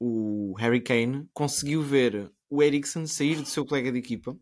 [0.00, 4.36] o Harry Kane conseguiu ver o Eriksen sair do seu colega de equipa,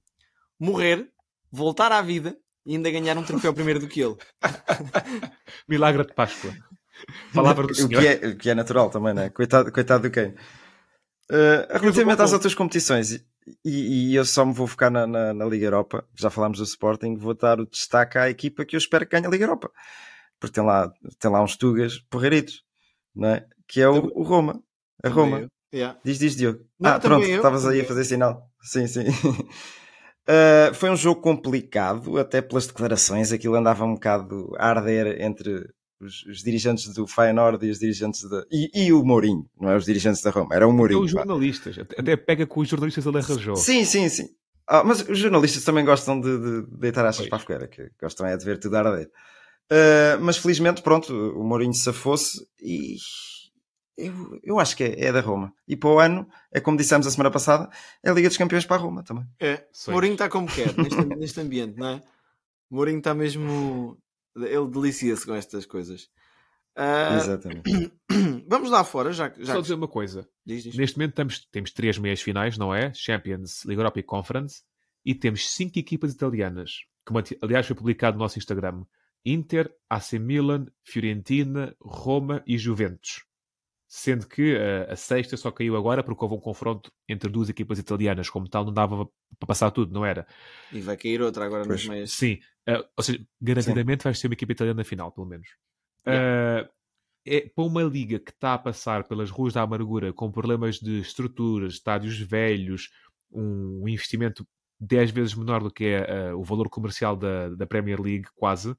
[0.59, 1.09] morrer,
[1.51, 2.37] voltar à vida
[2.67, 4.17] e ainda ganhar um troféu primeiro do que ele.
[5.69, 6.55] Milagre de Páscoa.
[7.33, 8.01] Palavra do o, Senhor.
[8.01, 9.31] que é, o que é natural também, não é?
[9.31, 10.35] Coitado, coitado do Kane.
[11.31, 13.23] Uh, relativamente às outras competições, e,
[13.65, 17.17] e, eu só me vou focar na, na, na, Liga Europa, já falámos do Sporting,
[17.17, 19.71] vou dar o destaque à equipa que eu espero que ganhe a Liga Europa,
[20.39, 22.63] porque tem lá, tem lá uns tugas porreiritos,
[23.15, 23.47] não é?
[23.67, 24.63] que é o, o Roma.
[25.05, 25.49] A Roma.
[25.73, 25.99] Yeah.
[26.05, 26.61] Diz, diz, Diogo.
[26.79, 28.49] Não, ah, pronto, estavas aí a fazer sinal.
[28.63, 29.09] Sim, sim.
[29.09, 35.69] Uh, foi um jogo complicado, até pelas declarações, aquilo andava um bocado a arder entre
[36.01, 38.45] os, os dirigentes do Feyenoord e os dirigentes da...
[38.53, 41.01] E, e, o Mourinho, não é os dirigentes da Roma, era o Mourinho.
[41.01, 41.85] Os jornalistas, pá.
[41.99, 43.57] até pega com os jornalistas ele arranjou.
[43.57, 44.29] Sim, sim, sim.
[44.69, 48.27] Ah, mas os jornalistas também gostam de, de deitar achas para a fogueira, que gostam
[48.27, 49.11] é de ver tudo a arder.
[49.71, 52.97] Uh, mas felizmente, pronto, o Mourinho se fosse e
[53.97, 55.53] eu, eu acho que é, é, da Roma.
[55.67, 57.71] E para o ano, é como dissemos a semana passada,
[58.03, 59.27] é a Liga dos Campeões para a Roma também.
[59.39, 62.03] É, Mourinho está como quer neste, neste ambiente, não é?
[62.71, 63.97] Mourinho está mesmo.
[64.37, 66.09] Ele delicia-se com estas coisas.
[66.77, 67.17] Uh...
[67.17, 67.93] Exatamente.
[68.49, 70.29] Vamos lá fora, já, já Só dizer uma coisa.
[70.45, 70.77] Diz, diz.
[70.77, 72.93] Neste momento temos, temos três meias finais, não é?
[72.95, 74.63] Champions, Liga Europa e Conference.
[75.05, 78.85] E temos cinco equipas italianas, que aliás foi publicado no nosso Instagram.
[79.25, 83.23] Inter, AC Milan, Fiorentina, Roma e Juventus
[83.97, 87.79] sendo que uh, a sexta só caiu agora porque houve um confronto entre duas equipas
[87.79, 89.07] italianas, como tal, não dava
[89.39, 90.27] para passar tudo, não era?
[90.73, 91.83] E vai cair outra agora pois.
[91.83, 92.11] nas meias.
[92.11, 94.09] Sim, uh, ou seja, garantidamente Sim.
[94.09, 95.47] vai ser uma equipa italiana na final, pelo menos.
[96.05, 96.67] Yeah.
[96.67, 96.73] Uh,
[97.25, 100.99] é para uma liga que está a passar pelas ruas da amargura com problemas de
[100.99, 102.91] estruturas, estádios velhos,
[103.31, 104.45] um investimento
[104.81, 108.75] 10 vezes menor do que é o valor comercial da, da Premier League, quase.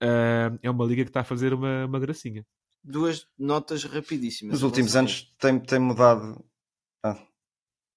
[0.00, 2.44] é uma liga que está a fazer uma, uma gracinha
[2.88, 4.54] duas notas rapidíssimas.
[4.54, 6.42] Nos últimos anos tem, tem mudado.
[7.02, 7.18] Ah.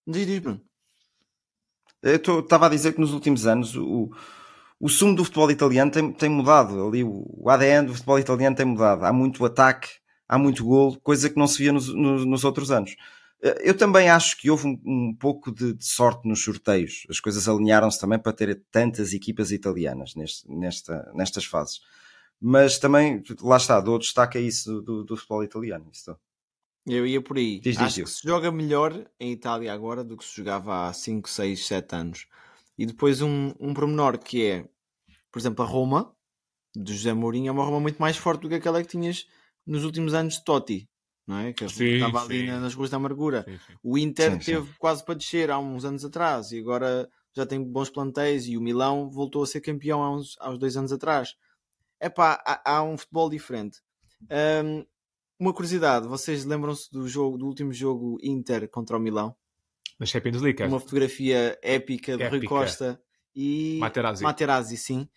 [0.05, 0.61] Diz, diz, Bruno.
[2.03, 4.11] Eu estava a dizer que nos últimos anos o,
[4.79, 6.87] o sumo do futebol italiano tem, tem mudado.
[6.87, 9.05] Ali, o, ADN do futebol italiano tem mudado.
[9.05, 9.89] Há muito ataque,
[10.27, 12.95] há muito golo, coisa que não se via nos, nos, nos outros anos.
[13.41, 17.05] Eh, eu também acho que houve um, um pouco de, de, sorte nos sorteios.
[17.09, 21.79] As coisas alinharam-se também para ter tantas equipas italianas neste, nesta, nestas fases
[22.41, 25.87] mas também, lá está, dou destaque a isso do, do futebol italiano.
[25.93, 26.17] Isso.
[26.87, 27.59] Eu ia por aí.
[27.59, 30.93] Diz, Acho diz, que se joga melhor em Itália agora do que se jogava há
[30.93, 32.27] 5, 6, 7 anos.
[32.75, 34.67] E depois um, um pormenor que é,
[35.31, 36.15] por exemplo, a Roma,
[36.75, 39.27] de José Mourinho, é uma Roma muito mais forte do que aquela que tinhas
[39.63, 40.89] nos últimos anos de Totti.
[41.27, 41.53] Não é?
[41.53, 42.47] Que sim, estava ali sim.
[42.47, 43.45] nas ruas da amargura.
[43.47, 47.63] Sim, o Inter teve quase para descer há uns anos atrás e agora já tem
[47.63, 50.91] bons plantéis e o Milão voltou a ser campeão há uns, há uns dois anos
[50.91, 51.35] atrás
[52.01, 53.79] é pá, há, há, um futebol diferente.
[54.65, 54.83] Um,
[55.39, 59.35] uma curiosidade, vocês lembram-se do jogo, do último jogo Inter contra o Milão?
[59.99, 60.63] Na Champions League.
[60.63, 62.37] Uma fotografia épica de épica.
[62.37, 63.01] Rui Costa
[63.35, 65.07] e Materazzi, Materazzi sim.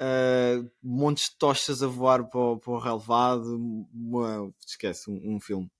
[0.00, 3.56] Uh, montes de tochas a voar para o, para o relevado.
[3.92, 5.70] Uma, esquece, um, um filme.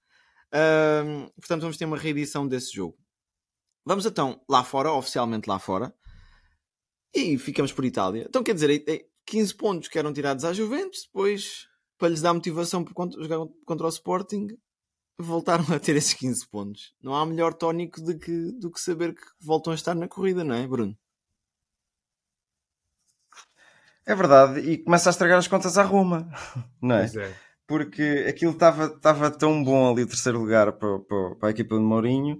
[0.48, 2.96] Uh, portanto, vamos ter uma reedição desse jogo.
[3.84, 5.94] Vamos então lá fora, oficialmente lá fora,
[7.14, 8.24] e ficamos por Itália.
[8.26, 8.70] Então, quer dizer,
[9.26, 11.66] 15 pontos que eram tirados à Juventus, depois,
[11.98, 14.48] para lhes dar motivação para jogar contra o Sporting,
[15.18, 16.94] voltaram a ter esses 15 pontos.
[17.02, 20.44] Não há melhor tónico do que, do que saber que voltam a estar na corrida,
[20.44, 20.96] não é, Bruno?
[24.06, 26.28] É verdade, e começa a estragar as contas à Roma,
[26.82, 27.06] não é?
[27.06, 27.34] é.
[27.66, 31.80] Porque aquilo estava tão bom ali o terceiro lugar para, para, para a equipa de
[31.80, 32.38] Mourinho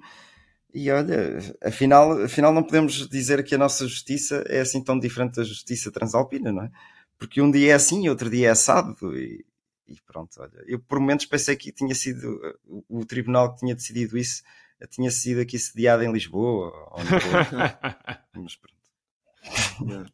[0.74, 5.37] e olha, afinal, afinal não podemos dizer que a nossa justiça é assim tão diferente
[5.37, 6.70] da justiça transalpina, não é?
[7.16, 9.46] Porque um dia é assim e outro dia é assado e,
[9.87, 10.64] e pronto, olha.
[10.66, 14.42] Eu por momentos pensei que tinha sido o, o, tribunal que tinha decidido isso
[14.90, 16.72] tinha sido aqui sediado em Lisboa.
[18.34, 20.12] Mas pronto.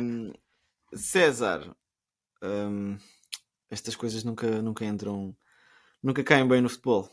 [0.00, 0.32] um,
[0.94, 1.76] César,
[2.42, 2.96] um,
[3.70, 5.36] estas coisas nunca, nunca entram,
[6.02, 7.08] nunca caem bem no futebol.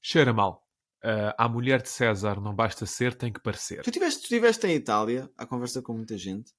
[0.00, 0.61] Cheira mal.
[1.04, 3.82] Uh, à mulher de César não basta ser, tem que parecer.
[3.82, 6.52] Tu estiveste, estiveste em Itália, à conversa com muita gente.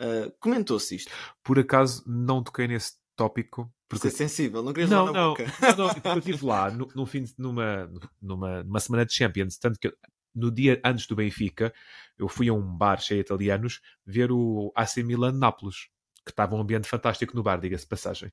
[0.00, 1.12] Uh, Comentou-se isto?
[1.44, 3.72] Por acaso não toquei nesse tópico.
[3.88, 4.10] Porque...
[4.10, 5.34] Ser sensível, não querias não, não, não,
[5.76, 7.88] não, eu estive lá no, no fim de, numa,
[8.20, 9.94] numa, numa semana de Champions, tanto que
[10.34, 11.72] no dia antes do Benfica,
[12.18, 15.88] eu fui a um bar cheio de italianos ver o AC Milan Nápoles
[16.24, 18.30] que estava um ambiente fantástico no bar, diga-se passagem.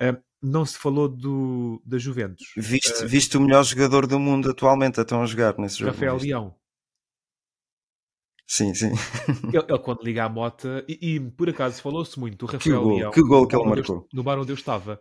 [0.00, 2.46] Uh, não se falou do, da Juventus.
[2.56, 5.92] Viste, uh, viste o melhor jogador do mundo atualmente a estão a jogar nesse jogo?
[5.92, 6.54] Rafael Leão.
[8.46, 8.90] Sim, sim.
[9.52, 12.84] Ele, ele, quando liga a mota, e, e por acaso falou-se muito do Rafael que
[12.84, 13.10] gol, Leão.
[13.10, 13.96] Que gol que ele marcou.
[13.96, 15.00] Eu, no bar onde eu estava.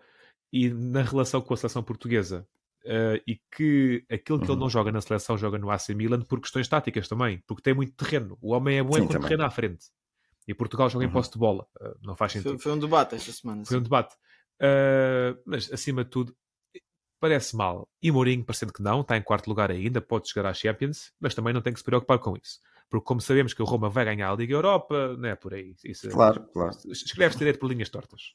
[0.54, 2.48] E na relação com a seleção portuguesa.
[2.84, 4.54] Uh, e que aquilo que uhum.
[4.54, 7.76] ele não joga na seleção joga no AC Milan por questões táticas também, porque tem
[7.76, 8.38] muito terreno.
[8.42, 9.86] O homem é bom é com terreno à frente.
[10.48, 11.14] E Portugal joga em Uhum.
[11.14, 11.68] posse de bola.
[11.80, 12.60] Uh, não faz Foi, sentido.
[12.60, 13.66] foi um debate esta semana.
[13.66, 13.84] Foi um sim.
[13.84, 14.16] debate.
[14.62, 16.36] Uh, mas, acima de tudo,
[17.20, 17.88] parece mal.
[18.02, 21.36] E Mourinho, parecendo que não, está em quarto lugar ainda, pode chegar à Champions, mas
[21.36, 22.60] também não tem que se preocupar com isso.
[22.90, 25.76] Porque, como sabemos que o Roma vai ganhar a Liga Europa, não é por aí.
[25.86, 26.76] Isso, Claro, claro.
[26.92, 28.34] Escreve-se direito por linhas tortas.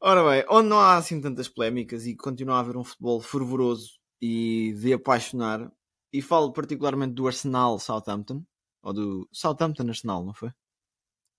[0.00, 4.00] Ora bem, onde não há assim tantas polémicas e continua a haver um futebol fervoroso
[4.20, 5.70] e de apaixonar,
[6.12, 8.44] e falo particularmente do Arsenal Southampton,
[8.82, 10.50] ou do Southampton Arsenal, não foi?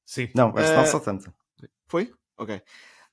[0.05, 0.29] Sim.
[0.35, 1.31] Não, Arsenal Eh, Southampton.
[1.87, 2.11] Foi?
[2.37, 2.61] Ok.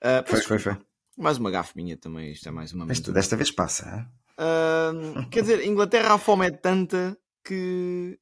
[0.03, 0.77] Ah, Foi, foi, foi.
[1.17, 3.15] Mais uma gafe minha também, isto é mais uma Desta, aventura.
[3.15, 4.11] desta vez passa.
[4.39, 4.93] Ah,
[5.31, 8.19] quer dizer, Inglaterra a fome é tanta que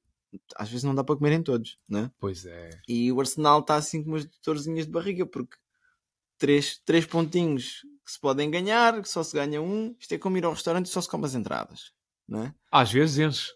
[0.57, 2.11] às vezes não dá para comer em todos, né?
[2.19, 2.71] Pois é.
[2.89, 5.57] E o Arsenal está assim com umas dorzinhas de barriga, porque
[6.37, 9.95] três, três pontinhos que se podem ganhar, que só se ganha um.
[9.99, 11.93] Isto é como ir ao restaurante e só se come as entradas,
[12.27, 12.55] não é?
[12.71, 13.53] Às vezes enche.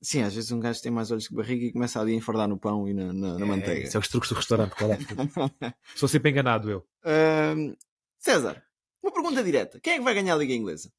[0.00, 2.46] Sim, às vezes um gajo tem mais olhos que barriga e começa ali a enfardar
[2.48, 3.86] no pão e na, na, na manteiga.
[3.88, 4.90] Isso é os truques do restaurante, qual
[5.60, 5.72] é?
[5.96, 6.86] Sou sempre enganado eu.
[7.04, 7.74] Ahm,
[8.18, 8.62] César,
[9.02, 10.92] uma pergunta direta: quem é que vai ganhar a Liga Inglesa?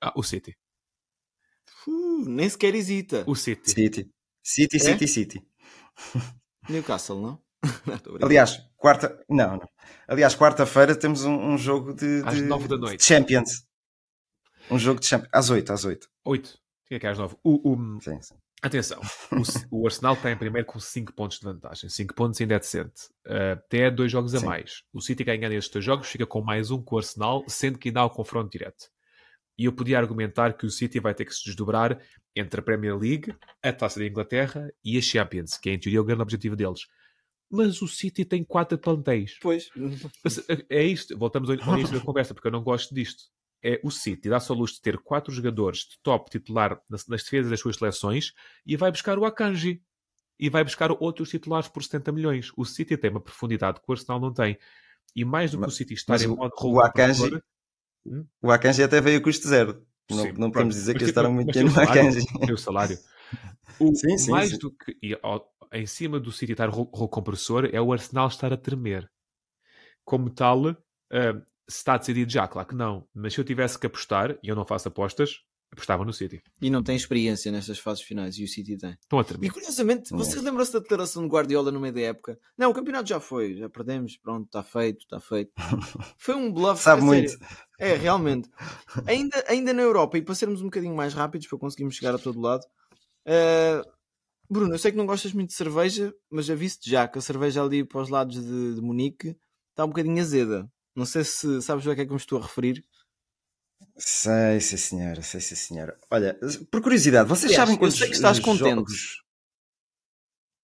[0.00, 0.56] Ah, o City.
[1.86, 3.24] Uh, nem sequer hesita.
[3.26, 3.70] O City.
[3.70, 4.10] City.
[4.42, 4.80] City, É?
[4.80, 5.46] City, City.
[6.68, 7.42] Newcastle, não?
[7.86, 8.26] Não.
[8.26, 9.24] Aliás, quarta.
[9.28, 9.68] Não, não.
[10.06, 12.98] Aliás, quarta-feira temos um, um jogo de, Às de- nove da noite.
[13.00, 13.66] de Champions.
[14.70, 15.30] Um jogo de Champions.
[15.32, 16.06] Às 8, às 8.
[16.26, 16.58] 8.
[16.86, 17.36] Tinha que é às 9.
[17.42, 18.34] O, o- Sim, sim.
[18.62, 19.00] Atenção,
[19.32, 19.42] o,
[19.82, 21.88] o Arsenal está em primeiro com 5 pontos de vantagem.
[21.90, 23.02] 5 pontos ainda é decente.
[23.26, 24.46] Uh, até dois jogos a Sim.
[24.46, 24.82] mais.
[24.92, 27.88] O City ganhando estes dois jogos fica com mais um com o Arsenal, sendo que
[27.88, 28.86] ainda há o confronto direto.
[29.58, 32.00] E eu podia argumentar que o City vai ter que se desdobrar
[32.34, 36.00] entre a Premier League, a Taça da Inglaterra e a Champions, que é em teoria
[36.00, 36.80] o grande objetivo deles.
[37.50, 39.38] Mas o City tem quatro plantéis.
[39.40, 39.68] Pois.
[40.24, 43.24] Mas, é- isto, voltamos ao início da conversa, porque eu não gosto disto.
[43.66, 47.22] É o City dá-se ao luxo de ter quatro jogadores de top titular nas, nas
[47.22, 48.32] defesas das suas seleções
[48.66, 49.82] e vai buscar o Akanji.
[50.38, 52.50] E vai buscar outros titulares por 70 milhões.
[52.56, 54.58] O City tem uma profundidade que o Arsenal não tem.
[55.16, 57.42] E mais do que o City estar em o- modo o rolo Akanji- compressor,
[58.42, 59.86] O Akanji até veio a custo zero.
[60.10, 62.26] Não, Sim, não podemos dizer que gastaram muito dinheiro no o Akanji.
[62.38, 62.98] Tem o salário.
[63.80, 64.58] O, Sim, sim, mais sim.
[64.58, 68.28] do que e, ao- em cima do City estar rolo rolo compressor é o Arsenal
[68.28, 69.10] estar a tremer.
[70.04, 73.06] Como tal, ah, se está decidido já, claro que não.
[73.14, 75.40] Mas se eu tivesse que apostar, e eu não faço apostas,
[75.72, 76.40] apostava no City.
[76.62, 78.92] E não tem experiência nestas fases finais, e o City tem.
[79.00, 79.50] Estão a E tremer.
[79.52, 80.18] curiosamente, Não.
[80.18, 82.38] vocês lembram-se da declaração de Guardiola no meio da época?
[82.56, 85.50] Não, o campeonato já foi, já perdemos, pronto, está feito, está feito.
[86.16, 86.80] Foi um bluff.
[86.82, 87.30] Sabe muito.
[87.30, 87.46] sério.
[87.80, 88.48] É, realmente.
[89.06, 92.18] Ainda, ainda na Europa, e para sermos um bocadinho mais rápidos, para conseguirmos chegar a
[92.18, 92.64] todo lado.
[93.26, 93.82] eh,
[94.48, 97.62] Bruno, eu sei que não gostas muito de cerveja, mas aviso-te já que a cerveja
[97.64, 99.34] ali para os lados de, de Munique
[99.70, 100.70] está um bocadinho azeda.
[100.94, 102.84] Não sei se sabes a que é que me estou a referir.
[103.96, 105.98] Sei, sim, senhora, sei, sim, senhora.
[106.10, 106.38] Olha,
[106.70, 108.92] por curiosidade, vocês Aliás, sabem eu quantos sei que estás jogos- contente.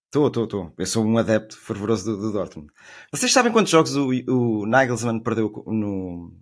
[0.07, 0.75] Estou, estou, estou.
[0.77, 2.73] Eu sou um adepto fervoroso do, do Dortmund.
[3.13, 6.37] Vocês sabem quantos jogos o, o Nagelsmann perdeu no,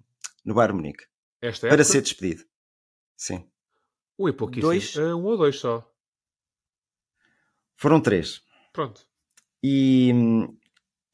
[0.44, 1.04] no Bayern Munique?
[1.42, 2.44] Esta Para época, ser despedido.
[3.16, 3.46] Sim.
[4.16, 4.62] Ui, pouquíssimo.
[4.70, 4.96] Dois?
[4.96, 5.86] Ah, um ou dois só.
[7.76, 8.42] Foram três.
[8.72, 9.06] Pronto.
[9.62, 10.12] E,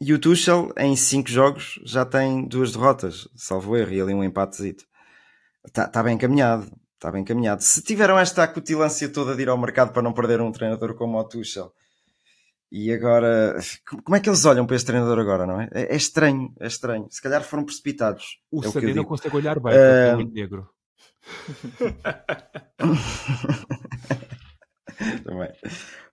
[0.01, 4.24] e o Tuchel, em cinco jogos, já tem duas derrotas, salvo erro, e ali um
[4.24, 4.84] empatezito.
[5.66, 6.70] Está tá bem encaminhado.
[6.95, 7.62] Está bem encaminhado.
[7.62, 11.18] Se tiveram esta acutilância toda de ir ao mercado para não perder um treinador como
[11.18, 11.72] o Tuchel,
[12.72, 13.57] e agora,
[14.05, 15.68] como é que eles olham para este treinador agora, não é?
[15.72, 17.07] É, é estranho, é estranho.
[17.11, 18.40] Se calhar foram precipitados.
[18.51, 19.05] O é não digo.
[19.05, 20.68] consegue olhar bem, porque é muito negro.
[25.24, 25.53] Também.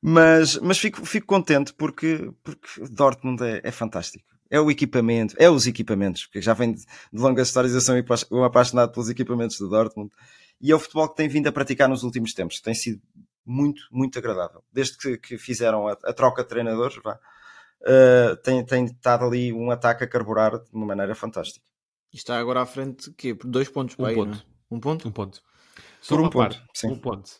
[0.02, 4.26] Mas, mas fico, fico contente porque, porque Dortmund é, é fantástico.
[4.50, 7.96] É o equipamento, é os equipamentos, porque já vem de, de longas histórias, eu sou
[8.32, 10.12] um apaixonado pelos equipamentos do Dortmund.
[10.60, 12.60] E é o futebol que tem vindo a praticar nos últimos tempos.
[12.60, 13.02] Tem sido
[13.46, 14.64] muito, muito agradável.
[14.72, 17.20] Desde que, que fizeram a, a, troca de treinadores, vá,
[17.82, 21.66] uh, tem, tem estado ali um ataque a carburar de uma maneira fantástica.
[22.14, 23.34] E está agora à frente, quê?
[23.34, 24.30] Por dois pontos Um aí, ponto.
[24.30, 24.42] não é?
[24.70, 25.08] Um ponto?
[25.08, 25.42] Um ponto.
[25.42, 26.88] Por Só um ponto, parte, sim.
[26.88, 27.32] Um ponto.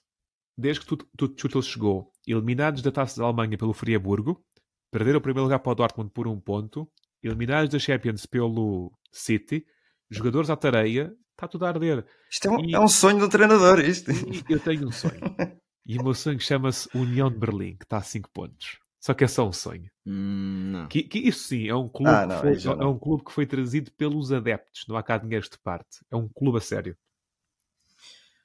[0.58, 4.44] Desde que tu, tu, Tuchel chegou, eliminados da Taça da Alemanha pelo Friaburgo,
[4.92, 6.90] perderam o primeiro lugar para o Dortmund por um ponto,
[7.24, 9.66] eliminados da Champions pelo City,
[10.10, 12.06] jogadores à tareia, está tudo a arder.
[12.30, 14.12] Isto é um, E- é um sonho do treinador, isto.
[14.50, 15.20] Eu tenho um sonho.
[15.86, 18.80] E o meu sonho chama-se União de Berlim, que está a 5 pontos.
[19.00, 19.90] Só que é só um sonho.
[20.06, 20.88] Hum, não.
[20.88, 23.32] Que, que isso sim, é um, clube Ah, que não, foi, é um clube que
[23.32, 24.86] foi trazido pelos adeptos.
[24.88, 26.06] Não há cá dinheiros de parte.
[26.12, 26.96] É um clube a sério.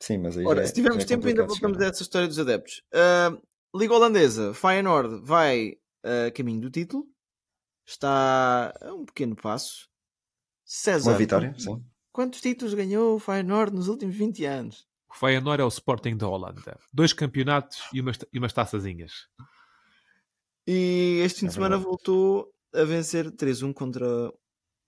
[0.00, 2.02] Sim, mas aí Ora, já é- se tivermos já é tempo, ainda voltamos a essa
[2.02, 2.82] história dos adeptos.
[2.94, 3.36] Ah,
[3.76, 7.06] Liga Holandesa, Feyenoord vai a caminho do título.
[7.86, 9.88] Está a um pequeno passo.
[10.64, 11.84] César, Uma vitória, quantos- sim.
[12.12, 14.86] Quantos títulos ganhou o Feyenoord nos últimos 20 anos?
[15.08, 16.78] O Feyenoord é o Sporting da Holanda.
[16.92, 19.12] Dois campeonatos e umas, e umas taçazinhas.
[20.66, 21.84] E este fim É de semana verdade.
[21.88, 24.04] voltou a vencer 3-1 contra.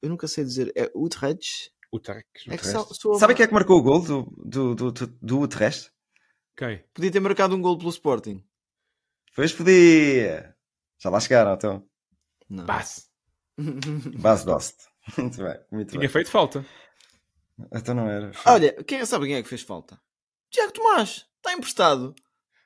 [0.02, 0.72] Eu nunca sei dizer.
[0.74, 1.70] É Utrecht?
[1.92, 2.26] O Tarek.
[2.46, 2.72] É que Utrecht.
[2.72, 5.90] só- sou- Sabe quem é que marcou o gol do, do, do, do, do Utrecht?
[6.56, 6.84] Quem?
[6.92, 8.44] Podia ter marcado um gol pelo Sporting.
[9.38, 10.52] Pois podia.
[11.00, 11.86] Já lá chegaram, então.
[12.50, 13.08] Bass.
[14.18, 14.74] Base Dost.
[15.16, 16.08] Muito bem, muito Tinha bem.
[16.08, 16.66] feito falta.
[17.72, 18.32] Então não era.
[18.46, 19.96] Olha, quem sabe quem é que fez falta?
[20.50, 21.24] Tiago Tomás.
[21.36, 22.16] Está emprestado.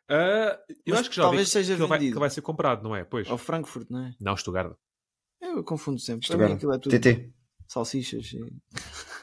[0.08, 2.16] Ah, eu Mas acho que já talvez seja que ele vai, que vendido.
[2.16, 3.04] ele vai ser comprado, não é?
[3.04, 3.28] Pois.
[3.28, 4.14] Ao Frankfurt, não é?
[4.18, 4.74] Não, Stuttgart.
[5.42, 6.26] Eu confundo sempre.
[6.26, 6.50] Para Stuttgart.
[6.52, 7.30] mim aquilo é tudo TT.
[7.68, 8.32] salsichas.
[8.32, 8.38] E...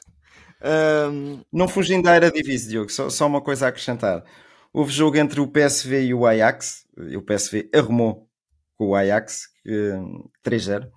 [0.61, 4.23] Ahm, Não fugindo da era divisa, Diogo, só, só uma coisa a acrescentar.
[4.71, 8.29] Houve jogo entre o PSV e o Ajax, e o PSV arrumou
[8.77, 9.99] com o Ajax, eh,
[10.43, 10.89] 3-0.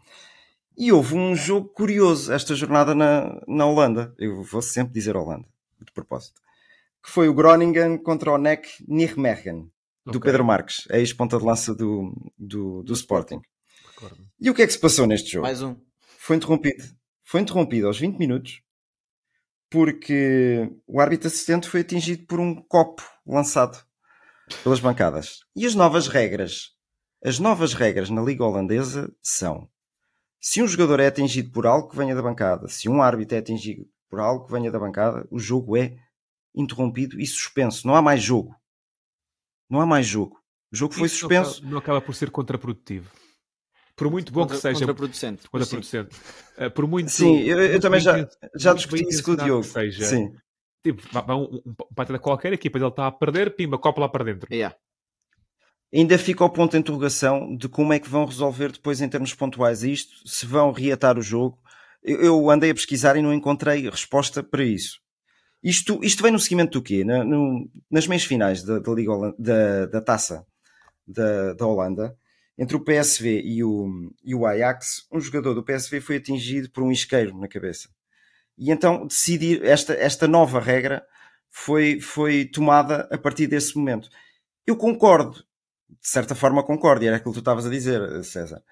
[0.77, 4.15] E houve um jogo curioso esta jornada na, na Holanda.
[4.19, 5.47] Eu vou sempre dizer Holanda,
[5.81, 6.41] de propósito.
[7.03, 9.71] Que foi o Groningen contra o NEC Nijmegen,
[10.05, 13.41] do Ok, Pedro Marques, ex-ponta de lança do, do, do Sporting.
[13.95, 14.25] recordo.
[14.41, 15.45] E o que é que se passou neste jogo?
[15.47, 15.77] mais um.
[16.19, 16.85] foi interrompido.
[17.25, 18.61] Foi interrompido aos 20 minutos
[19.73, 23.83] porque o árbitro assistente foi atingido por um copo lançado
[24.63, 25.39] pelas bancadas.
[25.57, 26.73] E as novas regras,
[27.25, 29.67] as novas regras na Liga Holandesa são:
[30.39, 33.39] se um jogador é atingido por algo que venha da bancada, se um árbitro é
[33.39, 35.97] atingido por algo que venha da bancada, o jogo é
[36.55, 37.87] interrompido e suspenso.
[37.87, 38.55] Não há mais jogo.
[39.71, 40.39] Não há mais jogo.
[40.71, 41.57] O jogo foi Isso não suspenso.
[41.59, 43.11] acaba- Não acaba por ser contraprodutivo.
[44.03, 44.81] Por muito bom Contra- que seja.
[44.81, 45.49] Contraproducente.
[45.49, 46.17] Contraproducente.
[46.59, 47.11] Ah, por muito.
[47.11, 49.65] Sim, eu, eu muito também já, já discuti isso com o Diogo.
[49.65, 50.33] Seja, Sim.
[50.83, 54.25] Tipo, vai um, um, um qualquer equipa, ele está a perder, pimba, copa lá para
[54.25, 54.49] dentro.
[54.53, 54.75] Yeah.
[55.95, 59.35] ainda fica o ponto de interrogação de como é que vão resolver depois em termos
[59.35, 61.59] pontuais isto, se vão reatar o jogo.
[62.03, 64.99] Eu, eu andei a pesquisar e não encontrei resposta para isso.
[65.63, 67.05] Isto, isto vem no seguimento do quê?
[67.05, 70.45] Na- no- nas meias finais da, da, Liga Holan- da, da taça
[71.07, 72.17] da, da Holanda,
[72.59, 76.83] entre o PSV e o, e o Ajax, um jogador do PSV foi atingido por
[76.83, 77.89] um isqueiro na cabeça.
[78.59, 81.03] E então decidir esta, esta nova regra
[81.51, 84.09] foi, foi tomada a partir desse momento.
[84.67, 85.39] Eu concordo,
[85.89, 88.63] de certa forma concordo, e era aquilo que tu estavas a dizer, César.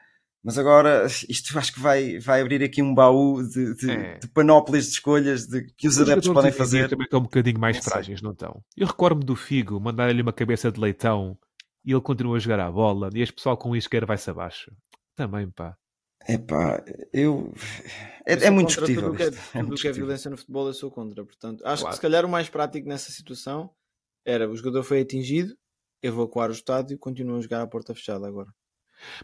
[0.43, 4.19] Mas agora isto acho que vai, vai abrir aqui um baú de, de, É.
[4.19, 6.89] de panóplias de escolhas de, que os, adeptos podem fazer.
[6.89, 7.91] Também estão um bocadinho mais Não sei.
[7.93, 8.63] frágeis, não estão?
[8.77, 11.37] Eu recordo-me do Figo mandar-lhe uma cabeça de leitão
[11.85, 14.71] e ele continua a jogar a bola e este pessoal com o isqueiro vai-se abaixo.
[15.17, 15.77] Também, pá.
[16.29, 17.53] Epá, eu.
[18.27, 19.05] É, Eu é muito discutível.
[19.05, 19.27] Tudo o que é.
[19.27, 21.25] É tudo que é violência no futebol, eu sou contra.
[21.25, 21.89] Portanto, acho Claro.
[21.93, 23.71] que se calhar o mais prático nessa situação
[24.25, 25.55] era o jogador foi atingido,
[26.03, 28.53] evacuar o estádio e continua a jogar à porta fechada agora.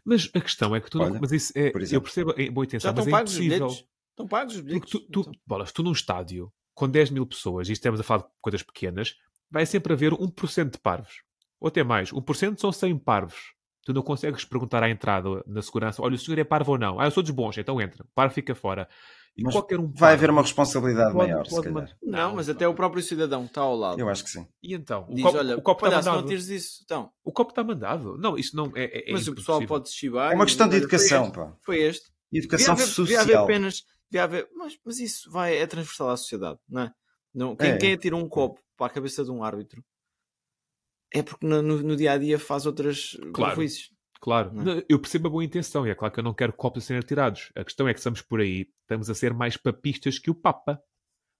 [0.04, 1.04] Mas a questão é que tu não.
[1.07, 3.66] Olha, Mas isso é, eu percebo a boa intenção, mas é pagos os impossível.
[3.68, 3.88] bilhetes?
[4.11, 4.90] Estão pagos os Porque bilhetes?
[4.90, 8.22] tu, tu, Então, bolas, tu num estádio com 10 mil pessoas, e estamos a falar
[8.22, 9.14] de coisas pequenas,
[9.50, 11.22] vai sempre haver 1% de parvos.
[11.61, 12.11] Ou até mais.
[12.12, 13.54] 1% são 100 parvos.
[13.84, 16.98] Tu não consegues perguntar à entrada, na segurança, olha, o senhor é parvo ou não?
[16.98, 18.02] Ah, eu sou dos bons, então entra.
[18.04, 18.88] O parvo fica fora.
[19.36, 21.74] E Mas qualquer um Vai haver parvo uma responsabilidade pode- maior, se pode calhar.
[21.82, 24.46] mandar- Não, mas até o próprio cidadão está ao lado Eu acho que sim.
[24.62, 25.07] E então?
[25.09, 26.28] O diz: copo, Olha, o copo está palhaço, não mandado.
[26.28, 26.80] tires isso.
[26.84, 28.16] Então, O copo está mandado.
[28.18, 28.84] Não, isso não é.
[28.84, 29.68] é- é mas o pessoal impossível.
[29.68, 30.32] pode se chibar.
[30.32, 31.57] É uma questão de "Olha, foi educação, este, pá.
[31.64, 32.11] Foi este.
[32.32, 33.24] Educação devia haver, social.
[33.24, 33.82] Devia haver penas.
[34.11, 36.92] Devia haver, mas, mas isso vai, é transversal à sociedade, não é?
[37.34, 37.76] Não, quem, É.
[37.76, 39.84] quem atira um copo para a cabeça de um árbitro
[41.12, 43.54] é porque no, no, dia a dia faz outras Claro.
[43.54, 43.90] prejuízos.
[44.20, 44.84] Claro, Não é?
[44.88, 47.00] Eu percebo a boa intenção e é claro que eu não quero copos a serem
[47.00, 47.50] atirados.
[47.54, 50.80] A questão é que estamos por aí, estamos a ser mais papistas que o Papa.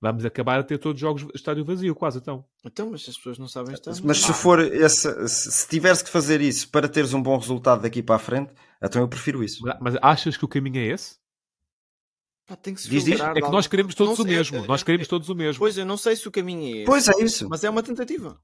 [0.01, 2.45] Vamos acabar a ter todos os jogos de estádio vazio, quase então.
[2.65, 3.93] Então, mas as pessoas não sabem estar.
[4.05, 8.03] Mas se for esse, se tiveres que fazer isso para teres um bom resultado daqui
[8.03, 9.63] para a frente, então eu prefiro isso.
[9.65, 11.17] Mas, mas achas que o caminho é esse?
[12.47, 13.19] Pá, tem que se Diz, diz.
[13.21, 14.59] É que nós queremos todos Não o mesmo.
[14.59, 15.59] é- Nós é- queremos todos o mesmo.
[15.59, 16.87] Pois, eu não sei se o caminho é esse.
[16.87, 17.49] Pois é isso.
[17.49, 18.39] Mas é uma tentativa.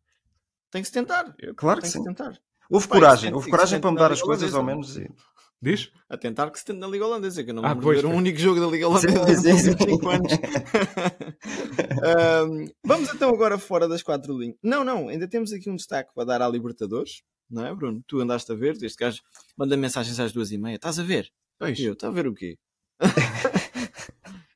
[0.72, 1.32] Tem que se tentar.
[1.54, 1.98] Claro que Tem que sim.
[1.98, 2.36] se tentar.
[2.68, 4.96] Houve Pá, coragem, houve coragem para mudar que as coisas ao menos.
[4.96, 5.08] e-
[5.60, 5.92] Diz?
[6.08, 8.06] A tentar que se tente na Liga Holandesa, que eu não me Ah, pois, ver
[8.08, 10.32] um único jogo da Liga Holandesa últimos 5 anos.
[12.02, 14.56] Ahm, vamos então agora fora das quatro linhas.
[14.62, 18.02] Não, não, ainda temos aqui um destaque para dar à Libertadores, não é, Bruno?
[18.08, 19.20] Tu andaste a ver, este gajo
[19.56, 20.76] manda mensagens às duas e meia.
[20.76, 21.30] Estás a ver?
[21.58, 21.78] Pois.
[21.78, 22.58] E eu, está a ver o quê?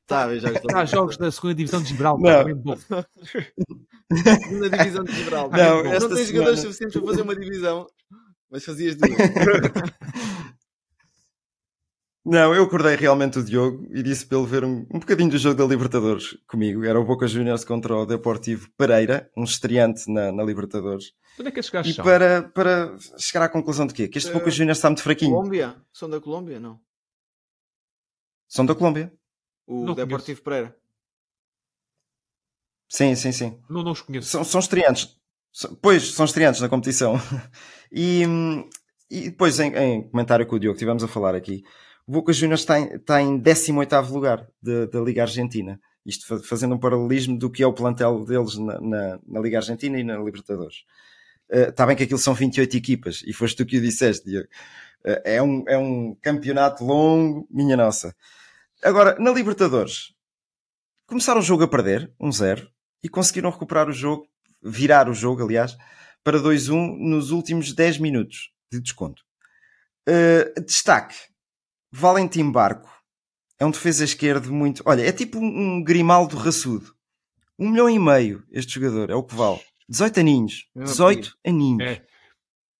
[0.09, 2.55] Ver jogos da Há jogos da segunda divisão de Gibraltar.
[2.55, 2.75] Bom.
[4.43, 5.59] segunda divisão de Gibraltar.
[5.59, 7.87] Não, não tens jogadores semana- suficientes para fazer uma divisão,
[8.49, 9.11] mas fazias duas.
[12.29, 15.37] Não, eu acordei realmente o Diogo e disse para ele ver um, um bocadinho do
[15.37, 16.83] jogo da Libertadores comigo.
[16.83, 21.13] Era o Boca Juniors contra o Deportivo Pereira, um estreante na, na Libertadores.
[21.39, 22.03] Onde é que gajos E são?
[22.03, 24.09] para, para chegar à conclusão de quê?
[24.09, 25.31] Que este Eh, Boca Juniors está muito fraquinho.
[25.35, 25.77] Colômbia?
[25.93, 26.59] São da Colômbia?
[26.59, 26.81] Não.
[28.49, 29.09] São da Colômbia.
[29.67, 30.75] O Não Deportivo Pereira.
[32.89, 33.59] Sim, sim, sim.
[33.69, 34.29] Não, não os conheço.
[34.29, 35.15] São, são estreantes.
[35.81, 37.15] Pois, são estreantes na competição.
[37.89, 38.25] E
[39.09, 41.63] e depois, em, em comentário com o Diogo, estivemos a falar aqui,
[42.05, 45.79] o Boca Juniors está em, está em 18 lugar da Liga Argentina.
[46.05, 49.99] Isto fazendo um paralelismo do que é o plantel deles na, na, na Liga Argentina
[49.99, 50.83] e na Libertadores.
[51.49, 54.47] Uh, está bem que aquilo são 28 equipas, e foste tu que o disseste, Diogo.
[55.05, 58.15] Uh, é, um, é um campeonato longo, minha nossa.
[58.83, 60.13] Agora, na Libertadores,
[61.07, 62.67] começaram o jogo a perder, 1-0,
[63.03, 64.27] e conseguiram recuperar o jogo,
[64.61, 65.75] virar o jogo, aliás,
[66.23, 69.23] para 2-1 nos últimos 10 minutos de desconto.
[70.07, 71.15] Uh, destaque:
[71.91, 72.89] Valentim Barco
[73.59, 74.83] é um defesa esquerdo muito.
[74.85, 76.93] Olha, é tipo um, Grimaldo raçudo.
[77.57, 79.59] Um milhão e meio este jogador, é o que vale.
[79.89, 80.67] 18 aninhos.
[80.75, 81.83] 18 aninhos.
[81.83, 82.05] É.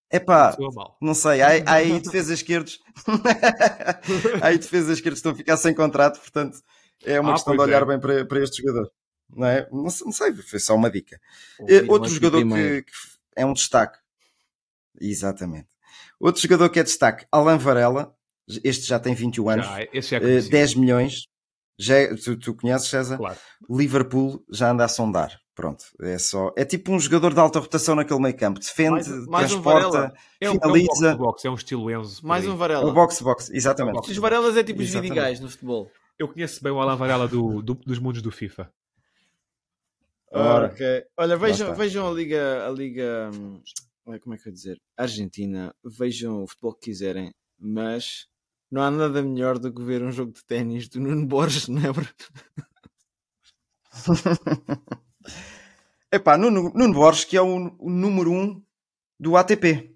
[0.09, 0.55] É pá,
[1.01, 2.79] não sei, há, há aí defesas esquerdos.
[4.41, 6.59] há aí defesas esquerdos que estão a ficar sem contrato, portanto
[7.05, 7.85] é uma ah, questão de olhar é.
[7.85, 8.91] bem para, para este jogador.
[9.29, 9.67] Não, é?
[9.71, 11.19] não, não sei, foi só uma dica.
[11.59, 12.91] Uh, outro jogador que, que,
[13.35, 13.99] é um destaque.
[14.99, 15.67] Exatamente.
[16.19, 18.15] Outro jogador que é destaque, Alan Varela.
[18.63, 19.65] Este já tem 21 anos.
[19.65, 21.27] Já, esse é uh, 10 milhões.
[21.77, 23.17] Já, tu, tu conheces, César?
[23.17, 23.37] Claro.
[23.69, 25.37] Liverpool já anda a sondar.
[25.57, 26.53] Pronto, é só.
[26.55, 28.59] É tipo um jogador de alta rotação naquele meio campo.
[28.59, 31.09] Defende, mais, mais transporta, um finaliza.
[31.09, 32.27] É um box, é um estilo Enzo.
[32.27, 32.83] Mais um Varela.
[32.83, 34.11] É o box-box, exatamente.
[34.11, 35.91] Os Varelas é tipo os Vidigais no futebol.
[36.19, 38.71] Eu conheço bem o Alan Varela do, do, dos mundos do FIFA.
[40.31, 41.05] Ora, okay.
[41.17, 43.31] Olha, vejam, vejam a Liga, a Liga.
[43.33, 43.59] Hum,
[44.21, 44.79] como é que eu ia dizer?
[44.95, 45.73] Argentina.
[45.83, 48.27] Vejam o futebol que quiserem, mas
[48.69, 51.81] não há nada melhor do que ver um jogo de ténis do Nuno Borges, não
[51.81, 51.85] é?
[56.11, 58.63] Epá, Nuno, Nuno Borges, que é o, o número 1 um
[59.19, 59.95] do ATP.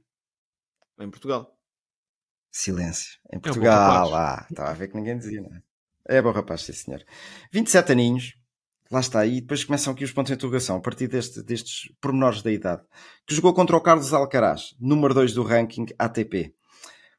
[0.99, 1.57] Em Portugal.
[2.51, 3.17] Silêncio.
[3.31, 4.47] Em Portugal, é lá.
[4.49, 5.61] Estava a ver que ninguém dizia, não é?
[6.05, 7.03] É bom rapaz, sim senhor.
[7.51, 8.35] 27 aninhos.
[8.91, 9.25] Lá está.
[9.25, 12.83] E depois começam aqui os pontos de interrogação, a partir deste, destes pormenores da idade.
[13.25, 16.53] Que jogou contra o Carlos Alcaraz, número 2 do ranking ATP.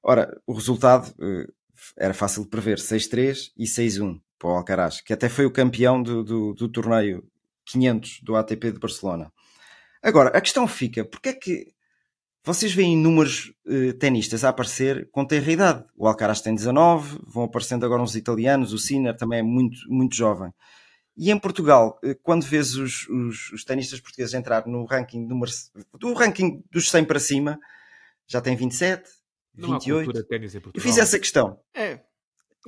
[0.02, 1.50] Ora, o resultado uh,
[1.96, 2.76] era fácil de prever.
[2.76, 7.24] 6-3 e 6-1 para o Alcaraz, que até foi o campeão do, do, do torneio
[7.66, 9.32] 500 do ATP de Barcelona.
[10.02, 11.72] Agora, a questão fica, porque é que
[12.44, 15.84] vocês veem números uh, tenistas a aparecer com tenra idade?
[15.96, 20.16] O Alcaraz tem 19, vão aparecendo agora uns italianos, o Sinner também é muito, muito
[20.16, 20.52] jovem.
[21.16, 25.52] E em Portugal, uh, quando vês os, os, os, tenistas portugueses entrar no ranking número,
[26.00, 27.60] do ranking dos 100 para cima,
[28.26, 29.08] já tem 27,
[29.54, 30.10] Não 28.
[30.10, 30.72] Há ténis em Portugal.
[30.74, 31.60] Eu fiz essa questão.
[31.72, 32.00] É.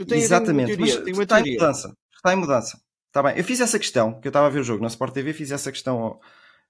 [0.06, 1.96] Tenho, Exatamente, tenho teoria, mas está em mudança.
[2.14, 2.83] Está em mudança.
[3.14, 5.14] Está bem, eu fiz essa questão, que eu estava a ver o jogo na Sport
[5.14, 6.18] TV, fiz essa questão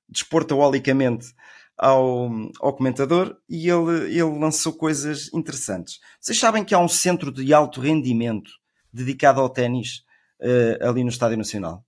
[0.06, 1.28] desportaolicamente
[1.74, 2.28] ao,
[2.60, 6.00] ao comentador e ele, ele lançou coisas interessantes.
[6.20, 8.50] Vocês sabem que há um centro de alto rendimento
[8.92, 10.04] dedicado ao ténis
[10.38, 11.82] uh, ali no Estádio Nacional?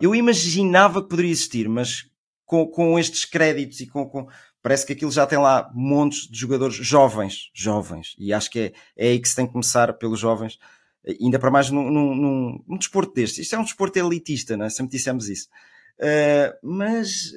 [0.00, 2.08] Eu imaginava que poderia existir, mas
[2.46, 4.28] com, com estes créditos e com, com,
[4.62, 8.72] Parece que aquilo já tem lá montes de jogadores jovens, jovens, e acho que é,
[8.96, 10.60] é aí que se tem que começar pelos jovens
[11.20, 13.42] ainda para mais num, num, num, num desporto deste.
[13.42, 14.70] Isto é um desporto elitista, não é?
[14.70, 15.48] sempre dissemos isso.
[15.98, 17.32] Uh, mas,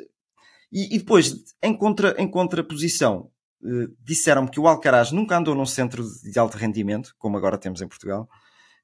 [0.72, 3.30] e, e, depois, em, contra, em contraposição,
[3.62, 7.82] uh, disseram-me que o Alcaraz nunca andou num centro de alto rendimento, como agora temos
[7.82, 8.30] em Portugal.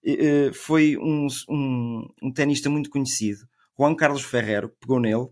[0.06, 5.30] Uh, foi um, um, um tenista muito conhecido, Juan Carlos Ferrero, pegou nele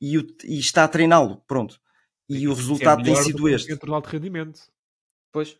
[0.00, 1.80] e, o, e está a treiná-lo, pronto.
[2.28, 3.72] E o resultado é tem sido este.
[3.72, 4.60] Centro de alto rendimento.
[5.30, 5.58] Pois.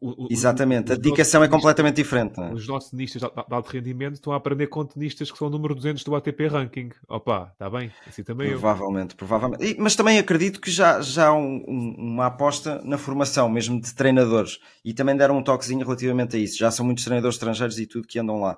[0.00, 2.40] O, Exatamente, a dedicação é completamente diferente.
[2.40, 2.50] É?
[2.50, 5.74] Os nossos tenistas de alto rendimento estão a aprender com tenistas que são o número
[5.74, 6.88] 200 do ATP Ranking.
[7.06, 9.18] Opa, está bem, assim também Provavelmente, eu.
[9.18, 9.62] provavelmente.
[9.62, 13.78] E, mas também acredito que já, já há um, um, uma aposta na formação, mesmo
[13.78, 14.58] de treinadores.
[14.82, 16.56] E também deram um toquezinho relativamente a isso.
[16.56, 18.56] Já são muitos treinadores estrangeiros e tudo que andam lá.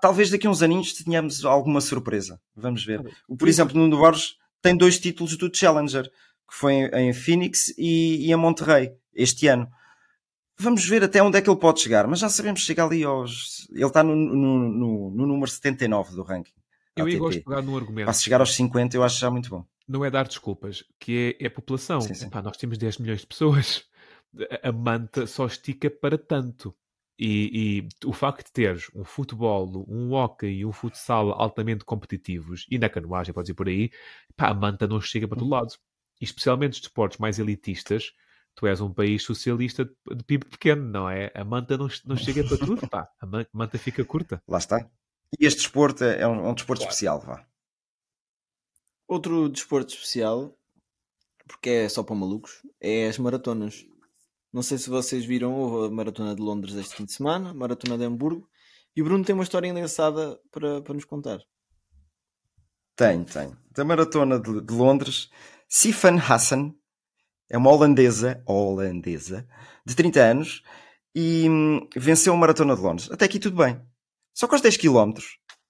[0.00, 2.40] talvez daqui a uns aninhos tenhamos alguma surpresa.
[2.56, 3.02] Vamos ver.
[3.38, 8.32] Por exemplo, Nuno Borges tem dois títulos do Challenger, que foi em Phoenix e, e
[8.32, 9.68] em Monterrey, este ano
[10.58, 13.68] vamos ver até onde é que ele pode chegar, mas já sabemos chegar ali aos.
[13.70, 16.52] Ele está no, no, no, no número 79 do ranking.
[16.96, 18.06] Eu ia gosto de pegar num argumento.
[18.06, 19.64] Para chegar aos 50, eu acho já muito bom.
[19.86, 22.00] Não é dar desculpas, que é, é a população.
[22.00, 22.26] Sim, sim.
[22.26, 23.84] Epá, nós temos 10 milhões de pessoas.
[24.62, 26.74] A manta só estica para tanto.
[27.18, 32.66] E, e, o facto de teres um futebol, um hockey e um futsal altamente competitivos,
[32.70, 33.90] e na canoagem, pode ir por aí,
[34.36, 35.74] pá, a manta não chega para todo lado.
[36.20, 38.12] E especialmente os desportos mais elitistas,
[38.56, 41.30] tu és um país socialista de PIB pequeno, não é?
[41.34, 43.08] A manta não, não chega para tudo, pá.
[43.20, 44.42] A manta fica curta.
[44.48, 44.88] Lá está.
[45.38, 46.92] E este desporto é, é um, é um desporto claro.
[46.92, 47.46] especial, vá.
[49.06, 50.58] Outro desporto especial,
[51.46, 53.86] porque é só para malucos, é as maratonas.
[54.50, 57.54] Não sei se vocês viram, houve a maratona de Londres este fim de semana, a
[57.54, 58.48] maratona de Hamburgo,
[58.96, 61.40] e o Bruno tem uma história engraçada para, para nos contar.
[62.96, 63.56] Tenho, tenho.
[63.70, 65.28] Da maratona de, de Londres,
[65.68, 66.74] Sifan Hassan,
[67.48, 69.46] É uma holandesa, holandesa,
[69.84, 70.62] de 30 anos
[71.14, 73.10] e hum, venceu a Maratona de Londres.
[73.10, 73.80] Até aqui tudo bem.
[74.34, 75.12] Só que aos 10 km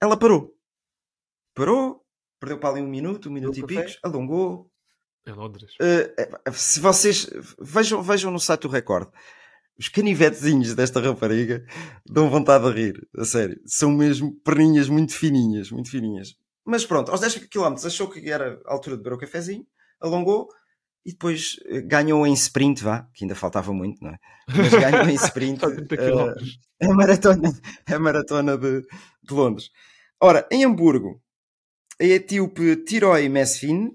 [0.01, 0.55] ela parou.
[1.55, 2.05] Parou,
[2.41, 4.71] perdeu para ali um minuto, um minuto e picos, alongou.
[5.27, 5.75] Em Londres.
[5.75, 7.29] Uh, se vocês
[7.61, 9.09] vejam, vejam no site do Record,
[9.79, 11.65] os canivetezinhos desta rapariga
[12.07, 13.61] dão vontade de rir, a sério.
[13.67, 16.35] São mesmo perninhas muito fininhas, muito fininhas.
[16.65, 19.67] Mas pronto, aos 10 km achou que era a altura de beber o cafezinho,
[20.01, 20.49] alongou
[21.07, 24.19] e depois eh, ganhou em sprint, vá, que ainda faltava muito, não é?
[24.49, 26.35] Mas ganhou em sprint Só 30 uh,
[26.83, 27.53] a maratona,
[27.87, 29.71] a maratona de, de Londres.
[30.21, 31.23] Ora, em Hamburgo,
[32.01, 33.91] a etíope Tiroi Mesfin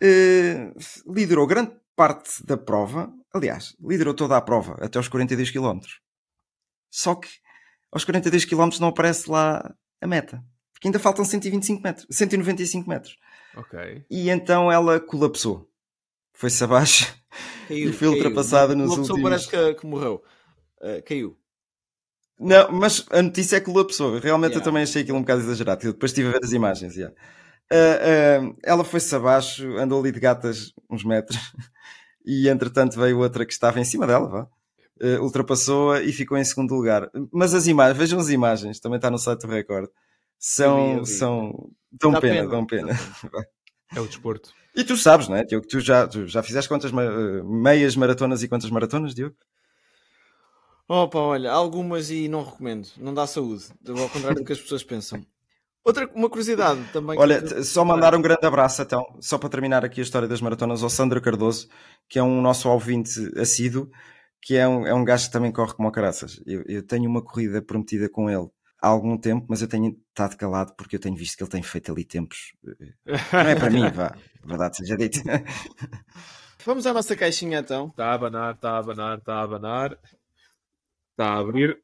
[0.00, 0.72] eh,
[1.12, 5.80] liderou grande parte da prova, aliás, liderou toda a prova até aos 42 km.
[6.88, 7.28] Só que
[7.90, 10.40] aos 42 km não aparece lá a meta,
[10.72, 13.16] porque ainda faltam 125 metros, 195 metros.
[13.56, 14.04] Ok.
[14.08, 15.68] E então ela colapsou.
[16.36, 17.14] Foi-se abaixo
[17.66, 19.46] Caiu, e foi ultrapassada nos Uma pessoa últimos...
[19.46, 20.22] parece que, que morreu.
[20.80, 21.36] Uh, caiu.
[22.38, 24.18] Não, mas a notícia é que colapsou.
[24.18, 24.60] Realmente Yeah.
[24.60, 25.86] eu também achei aquilo um bocado exagerado.
[25.86, 26.94] Eu depois estive a ver as imagens.
[26.94, 27.14] yeah.
[27.72, 31.38] Ah, ah, ela foi-se abaixo, andou ali de gatas uns metros
[32.24, 34.48] e entretanto veio outra que estava em cima dela, vá.
[35.02, 37.10] Ah, ultrapassou-a e ficou em segundo lugar.
[37.32, 39.86] Mas as imagens, vejam as imagens, também está no site do Record.
[39.86, 39.90] Eu
[40.38, 41.10] São, vi, eu vi.
[41.12, 42.48] são, dão pena, pena.
[42.48, 42.92] dão pena.
[43.94, 44.52] É o desporto.
[44.74, 45.66] E tu sabes, não é, Diogo?
[45.66, 49.34] Tu já, tu já fizeste quantas meias maratonas e quantas maratonas, Diogo?
[50.88, 52.88] Opa, olha, algumas e não recomendo.
[52.98, 53.64] Não dá saúde.
[53.88, 55.24] Ao contrário do que as pessoas pensam.
[55.84, 57.16] Outra, uma curiosidade também.
[57.16, 60.28] que Olha, eu- só mandar um grande abraço, então, só para terminar aqui a história
[60.28, 61.68] das maratonas, ao Sandro Cardoso,
[62.08, 63.88] que é um nosso ouvinte assíduo,
[64.42, 66.40] que é um, é um gajo que também corre como o caraças.
[66.44, 68.48] Eu, eu tenho uma corrida prometida com ele
[68.86, 71.62] há algum tempo, mas eu tenho estado calado porque eu tenho visto que ele tem
[71.62, 72.52] feito ali tempos.
[73.32, 75.20] Não é para mim, vá, verdade seja dito.
[76.64, 77.88] Vamos à nossa caixinha então.
[77.88, 79.98] Está a abanar, está a abanar, está a abanar.
[81.10, 81.80] Está a abrir.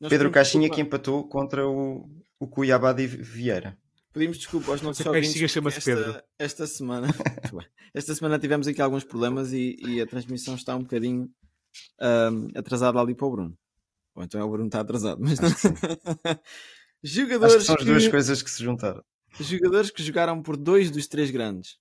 [0.00, 2.06] Nós Pedro Caixinha que empatou contra o,
[2.38, 3.78] o Cuiabá de Vieira.
[4.12, 5.50] Pedimos desculpa aos nossos ouvintes.
[5.50, 6.22] chama-se esta, Pedro.
[6.38, 7.08] Esta semana,
[7.94, 11.30] esta semana tivemos aqui alguns problemas e, e a transmissão está um bocadinho
[12.00, 13.58] ahm, atrasada ali para o Bruno.
[14.16, 15.20] Ou então é o Bruno que está atrasado.
[15.20, 15.48] Mas não...
[17.04, 19.04] Acho jogadores, que são as duas que- coisas que se juntaram.
[19.38, 21.78] jogadores que jogaram por dois dos três grandes.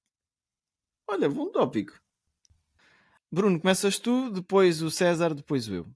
[1.08, 2.00] Olha, bom tópico.
[3.32, 5.88] Bruno, começas tu, depois o César, depois eu.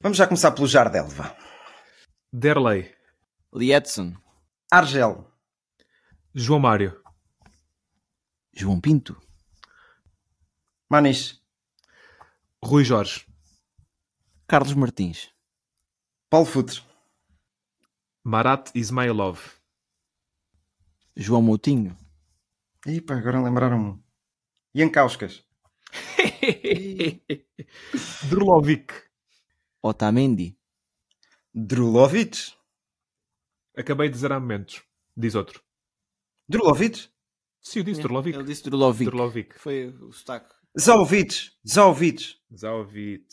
[0.00, 1.36] Vamos já começar pelo Jardel, vá.
[2.32, 2.94] Derley.
[3.52, 4.14] Lietzen,
[4.70, 5.26] Argel,
[6.34, 7.02] João Mário.
[8.54, 9.18] João Pinto,
[10.90, 11.40] Maniche,
[12.62, 13.24] Rui Jorge.
[14.46, 15.30] Carlos Martins,
[16.30, 16.82] Paulo Futre,
[18.24, 19.38] Marat Ismailov.
[21.16, 21.96] João Moutinho,
[23.06, 24.00] pá, agora lembraram-me.
[24.74, 25.44] Ian Kauskas,
[28.28, 28.92] Drulovic.
[29.82, 30.56] Otamendi,
[31.54, 32.52] Drulovic,
[33.76, 34.82] Acabei de dizer há momentos.
[35.16, 35.62] Diz outro.
[36.48, 37.08] Drulovic,
[37.60, 38.34] Sim, eu disse Drulovic.
[38.36, 39.04] Ele disse Drulovic.
[39.04, 39.58] Drulovic.
[39.58, 40.54] Foi o sotaque.
[40.78, 42.36] Zovic, Zovic.
[42.54, 43.26] Zaovic.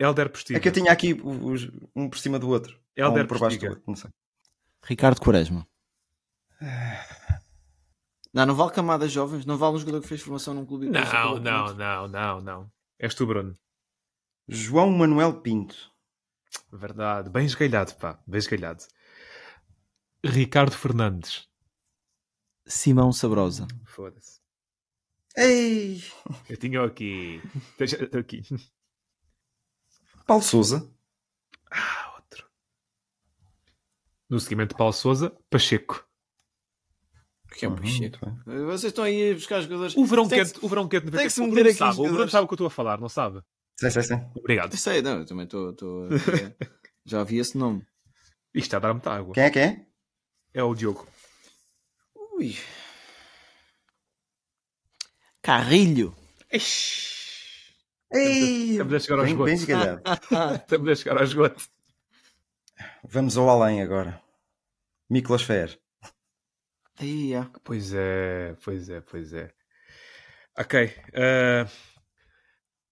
[0.00, 0.58] Elder Postiga.
[0.58, 2.80] É que eu tinha aqui os- um por cima do outro.
[2.98, 4.10] Ou Elder um por baixo do outro, não sei.
[4.82, 5.66] Ricardo Quaresma.
[8.32, 10.86] Não, não vale camadas jovens, não vale um jogador que fez formação num clube.
[10.86, 11.00] e Não,
[11.40, 12.72] não, com não, não, não.
[12.98, 13.56] És tu, Bruno.
[14.48, 15.90] João Manuel Pinto.
[16.72, 17.28] Verdade.
[17.30, 18.18] Bem esgalhado, pá.
[18.26, 18.84] Bem esgalhado.
[20.24, 21.48] Ricardo Fernandes.
[22.66, 23.66] Simão Sabrosa.
[23.84, 24.40] Foda-se.
[25.36, 26.02] Ei!
[26.48, 27.40] Eu tinha aqui.
[27.78, 28.42] Deixa eu aqui.
[30.26, 30.90] Paulo Souza.
[31.70, 32.46] Ah, outro.
[34.28, 36.06] No seguimento de Paulo Souza, Pacheco.
[37.56, 38.18] Que é um Uhum, Pacheco.
[38.46, 38.64] bem.
[38.64, 39.96] Vocês estão aí a buscar jogadores.
[39.96, 41.10] O verão quente, o verão quente.
[41.10, 43.00] tem que se meter aqui sabe, o Bruno sabe o que eu estou a falar,
[43.00, 43.42] não sabe?
[43.78, 44.16] Sei, sei, sei.
[44.36, 44.76] Obrigado.
[44.76, 45.70] Sei, não, eu também estou.
[45.70, 45.74] a-
[47.04, 47.84] Já ouvi esse nome.
[48.54, 49.32] Isto está a dar muita água.
[49.34, 49.86] Quem é que é?
[50.54, 51.06] É o Diogo.
[52.34, 52.56] Ui.
[55.42, 56.14] Carrilho.
[58.12, 58.70] Ei!
[58.72, 59.76] Estamos a chegar ao Bem, esgoto.
[59.76, 60.54] bem.
[60.56, 61.64] Estamos a chegar ao esgoto.
[63.04, 64.20] Vamos ao além agora.
[65.08, 65.78] Miklos Fer.
[66.98, 67.46] Aí, é.
[67.64, 69.52] Pois é, pois é, pois é.
[70.58, 70.92] Ok.
[71.12, 71.66] eh,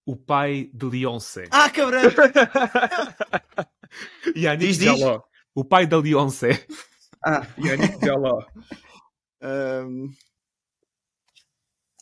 [0.07, 1.45] o pai de Beyoncé.
[1.51, 2.03] Ah, cabrão!
[4.37, 4.99] Yannick Diz, diz.
[4.99, 5.23] Jaló.
[5.55, 6.67] O pai da Beyoncé.
[7.25, 8.45] Ah, Yannick Jaló.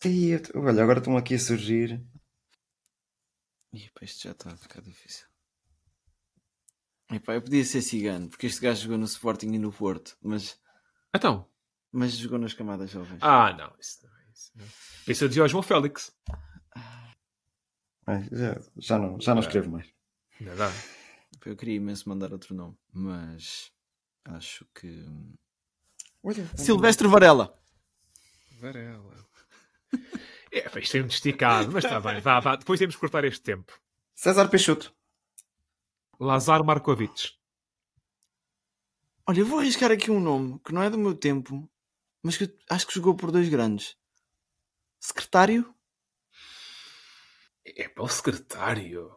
[0.04, 2.00] Eu tô- olha, agora estão aqui a surgir.
[3.72, 5.26] Ih, pá, isto já está a ficar difícil.
[7.10, 10.58] Epá, eu podia ser cigano, porque este gajo jogou no Sporting e no Porto, mas,
[11.14, 11.48] Então.
[11.92, 13.18] mas jogou nas camadas jovens.
[13.22, 13.72] Ah, não.
[13.78, 14.06] Isso,
[15.04, 16.12] Pensa de João Félix.
[18.06, 19.88] Ai, já, já não, já não escrevo mais.
[20.40, 20.70] Não dá.
[21.44, 23.72] Eu queria imenso mandar outro nome, mas
[24.24, 25.04] acho que.
[26.56, 27.56] Silvestre Varela.
[28.60, 29.26] Varela.
[30.56, 32.20] É, é muito esticado, mas está bem.
[32.20, 32.56] Vá, vá.
[32.56, 33.78] Depois temos que cortar este tempo.
[34.14, 34.94] César Peixoto.
[36.18, 37.32] Lazar Markovic.
[39.26, 41.68] Olha, eu vou arriscar aqui um nome que não é do meu tempo,
[42.22, 43.96] mas que acho que jogou por dois grandes.
[44.98, 45.74] Secretário?
[47.64, 49.14] É para o secretário.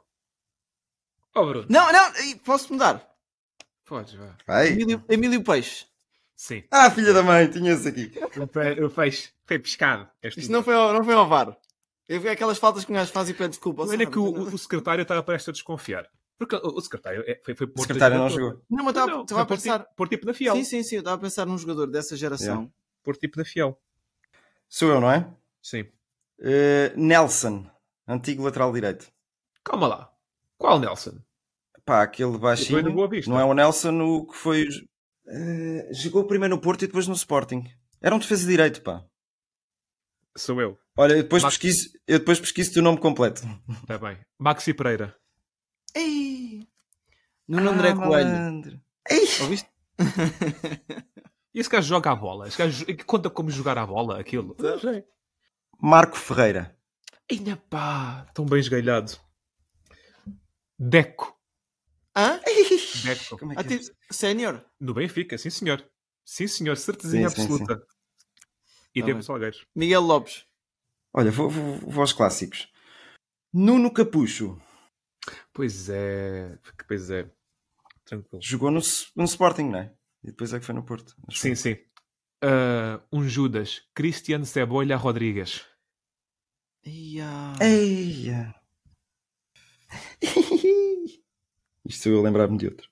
[1.36, 1.68] Oh, Bruno.
[1.70, 3.08] Não, não, posso mudar.
[3.86, 4.36] Podes, vá.
[4.46, 4.70] Vai.
[4.70, 5.86] Emílio, Emílio Peixe.
[6.36, 6.64] Sim.
[6.72, 8.12] Ah, filha da mãe, tinha esse aqui.
[8.38, 10.08] O, pe- o peixe foi pescado.
[10.24, 11.58] Este Isto não foi ao, não foi ao VAR.
[12.08, 13.86] Eu vi aquelas faltas que um gajo faz e pede desculpa.
[13.86, 16.08] Não é que o, o secretário estava prestes a desconfiar.
[16.38, 18.62] Porque o, secretário é- foi, foi O posto secretário não jogou.
[18.70, 19.80] Não, mas estava Não, estava a foi por pensar.
[19.80, 20.56] tipo- Por tipo na fiel.
[20.56, 20.95] Sim, sim, sim.
[20.95, 22.72] Eu estava a pensar num jogador dessa geração.
[23.04, 23.78] Por tipo na fiel.
[24.70, 25.28] Sou eu, não é?
[25.62, 25.86] Sim.
[26.39, 27.66] Eh, Nelson,
[28.08, 29.12] antigo lateral direito.
[29.64, 30.12] Calma lá.
[30.58, 31.18] Qual Nelson?
[31.84, 32.82] Pá, aquele Foi baixinho.
[32.84, 33.30] no Boa Vista.
[33.30, 34.68] Não é o Nelson o que foi.
[35.28, 37.64] Eh, jogou primeiro no Porto e depois no Sporting.
[38.02, 39.04] Era um defesa de direito, pá.
[40.38, 40.78] Sou eu.
[40.98, 43.42] Olha, eu depois Max- pesquiso, eu depois pesquiso o nome completo.
[43.82, 44.18] Está bem.
[44.38, 45.16] Maxi Pereira.
[45.96, 46.68] Ei!
[47.48, 48.30] Nuno André Ah, Coelho.
[48.30, 48.82] malandro.
[49.42, 49.70] Ouviste?
[51.52, 52.48] E esse gajo joga a bola?
[52.48, 54.56] Esse gajo conta como jogar a bola, aquilo?
[54.80, 55.04] Sei.
[55.82, 56.78] Marco Ferreira.
[57.30, 59.14] Ainda pá, tão bem esgalhado.
[60.78, 61.36] Deco.
[62.16, 62.40] Hã?
[63.04, 63.38] Deco.
[63.40, 63.80] Como é que é?
[64.12, 64.64] Sénior?
[64.80, 65.84] No Benfica, sim senhor.
[66.24, 67.82] Sim senhor, certezinha Sim, sim, absoluta.
[68.96, 69.28] E Tá temos bem.
[69.28, 69.66] Salgueiros.
[69.76, 70.46] Miguel Lopes.
[71.14, 72.68] Olha, vou, vou, vou aos clássicos.
[73.54, 74.62] Nuno Capucho.
[75.54, 77.30] Pois é, pois é.
[78.06, 78.42] Tranquilo.
[78.42, 78.80] Jogou no,
[79.16, 79.94] no Sporting, não é?
[80.24, 81.16] E depois é que foi no Porto.
[81.32, 81.78] Sim, sim.
[82.44, 83.84] Ah, um Judas.
[83.94, 85.66] Cristiano Cebolha Rodrigues.
[86.86, 87.54] Ia.
[87.62, 88.56] Eia.
[91.86, 92.90] Isto eu lembrar-me de outro.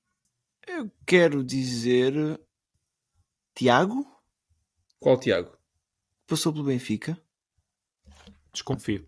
[0.67, 2.13] Eu quero dizer.
[3.55, 4.05] Tiago?
[4.99, 5.56] Qual Tiago?
[6.27, 7.17] Passou pelo Benfica.
[8.51, 9.07] Desconfio.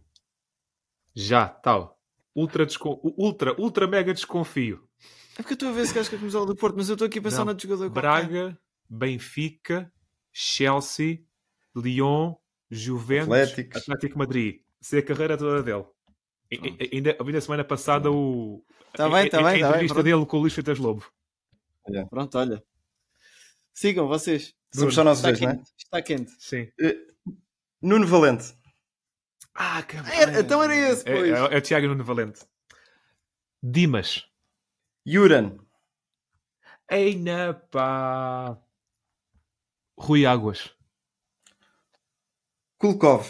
[1.14, 2.00] Já, tal.
[2.36, 3.00] Ultra, descon...
[3.18, 4.88] ultra, ultra mega desconfio.
[5.34, 6.94] É porque eu estou a ver esse gajo que é começou do Porto, mas eu
[6.94, 7.54] estou aqui a pensar Não.
[7.54, 8.02] no jogador qualquer.
[8.02, 8.60] Braga,
[8.90, 9.92] Benfica,
[10.32, 11.24] Chelsea,
[11.76, 12.36] Lyon,
[12.70, 13.82] Juventus, Atléticos.
[13.82, 14.62] Atlético Madrid.
[14.82, 15.86] Sei a carreira toda dele.
[16.52, 18.64] E- Ainda na semana passada o.
[18.94, 20.04] Tá bem, a- tá a- bem, a tá bem, entrevista pronto.
[20.04, 21.06] dele com o Luís Freitas Lobo.
[22.10, 22.64] Pronto, olha.
[23.74, 24.54] Sigam vocês.
[24.74, 25.56] Somos só nós Está dois, não é?
[25.56, 25.72] quente.
[25.78, 26.32] Está quente.
[26.40, 26.72] Sim.
[27.82, 28.54] Nuno Valente.
[29.56, 31.30] Ah, que Era- então era esse, É, pois.
[31.32, 32.42] é, é o Tiago Nuno Valente.
[33.64, 34.26] Dimas.
[35.06, 35.58] Juran.
[36.90, 38.58] Eina pá.
[39.98, 40.74] Rui Águas.
[42.78, 43.26] Kulkov.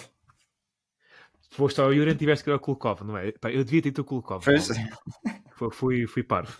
[1.41, 3.31] Se foste ao Yuran, tiveste que ir ao Kulkov, não é?
[3.31, 4.43] Pá, eu devia ter ido ao Kulkov.
[4.43, 6.57] Fui, fui, fui parvo.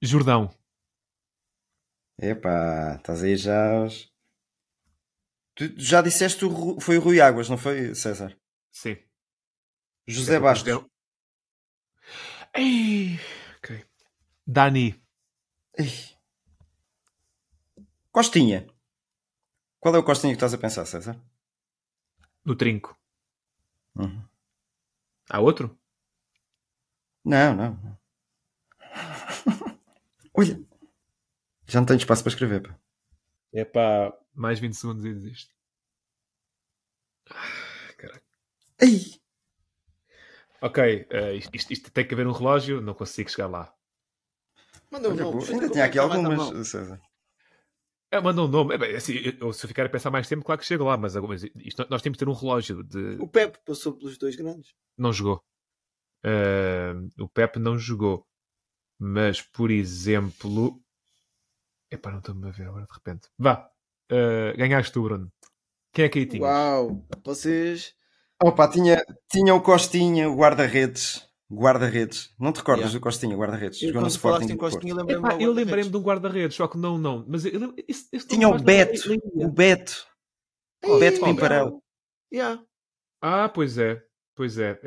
[0.00, 0.50] Jordão.
[2.20, 3.86] Epá, estás aí já.
[5.54, 8.36] Tu já disseste o foi o Rui Águas, não foi, César?
[8.72, 8.96] Sim.
[10.06, 10.72] José Bastos.
[10.72, 10.86] José-
[12.54, 13.18] Ei,
[13.58, 13.84] ok.
[14.46, 15.00] Dani.
[15.78, 15.92] Ei.
[18.10, 18.66] Costinha.
[19.80, 21.16] Qual é o Costinha que estás a pensar, César?
[22.44, 22.96] No trinco.
[23.94, 24.22] Uhum.
[25.30, 25.78] Há outro?
[27.24, 27.54] Não.
[27.54, 27.98] não.
[30.34, 30.67] Olha.
[31.68, 32.62] Já não tenho espaço para escrever.
[32.62, 32.78] Pá.
[33.52, 34.12] É pá.
[34.34, 35.54] Mais 20 segundos e desisto.
[37.30, 38.22] Ah, Caraca.
[38.80, 39.20] Ei.
[40.60, 43.72] Ok, eh, isto, isto- isto tem que haver um relógio, não consigo chegar lá.
[44.90, 45.44] Manda um Olha, nome.
[45.48, 46.64] ainda tinha aqui algumas, mão.
[46.64, 47.00] César.
[48.10, 48.74] É, manda um nome.
[48.74, 50.96] É, bem, assim, eu- se eu ficar a pensar mais tempo, claro que chego lá,
[50.96, 53.16] mas algumas- isto- nós temos que ter um relógio de.
[53.20, 54.74] O Pepe passou pelos dois grandes.
[54.96, 55.44] Não jogou.
[56.24, 58.26] Eh, o Pepe não jogou.
[58.98, 60.82] Mas, por exemplo.
[61.90, 63.28] Epá, não estou-me a ver agora de repente.
[63.38, 63.68] Vá.
[64.10, 65.30] Eh, ganhaste tu, Bruno.
[65.92, 66.42] Quem é que aí tinha?
[66.42, 67.06] Uau!
[67.24, 67.94] Vocês.
[68.42, 71.26] Opa, tinha, tinha o Costinha, o guarda-redes.
[71.50, 72.34] Guarda-redes.
[72.38, 72.98] Não te recordas Yeah.
[72.98, 73.80] do Costinha, guarda-redes?
[73.82, 74.56] Eu, Jogou no Sporting.
[74.56, 77.24] Costinha, Epá, logo eu lembrei-me de um guarda-redes, só que não, não.
[77.26, 79.00] Mas eu, esse, esse Tinha o Beto.
[79.34, 80.06] O Beto.
[80.84, 81.24] Ei, Beto?
[81.24, 81.82] Pimparel.
[82.32, 82.62] Yeah.
[83.22, 84.02] Ah, pois é.
[84.36, 84.78] Pois é.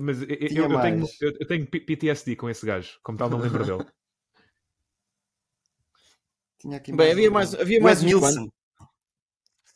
[0.00, 2.98] Mas eu, eu- eu tenho, eu, tenho PTSD com esse gajo.
[3.02, 3.84] Como tal, não lembro dele.
[6.62, 8.48] Tinha aqui Bem, havia mais- havia O mais Edmilson.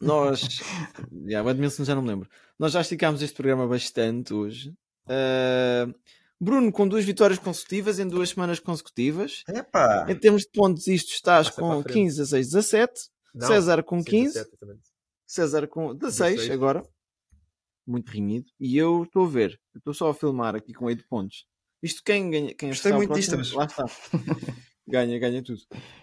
[0.01, 0.41] Nós.
[1.27, 2.29] yeah, o Edmilson já não me lembro.
[2.59, 4.71] Nós já esticámos este programa bastante hoje.
[5.07, 5.93] Uh,
[6.41, 9.43] Bruno com duas vitórias consecutivas em duas semanas consecutivas.
[9.49, 10.07] Epá.
[10.09, 11.95] Em termos de pontos, isto estás Passa com a frente.
[11.95, 13.01] 15, 16, 17.
[13.35, 14.35] Não, César com sim, 15.
[14.35, 14.91] 17 exatamente.
[15.27, 16.51] César com 16 16.
[16.53, 16.83] agora.
[17.87, 18.47] muito renhido.
[18.61, 21.47] E eu estou a ver, estou só a filmar aqui com 8 pontos.
[21.83, 22.55] Isto quem ganha?
[22.55, 23.57] Quem Gostei está muito disto.
[23.57, 23.85] Lá está.
[24.87, 25.61] ganha, ganha tudo.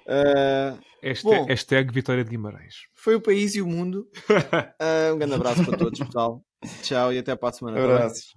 [0.07, 1.45] Ah, Hashtag, Bom.
[1.45, 2.75] hashtag Vitória de Guimarães.
[2.95, 4.07] foi o país e o mundo.
[4.79, 6.43] Ah, um grande abraço para todos, pessoal.
[6.81, 7.77] Tchau e até para a semana.
[7.77, 7.83] tá?
[7.83, 8.33] Abraços.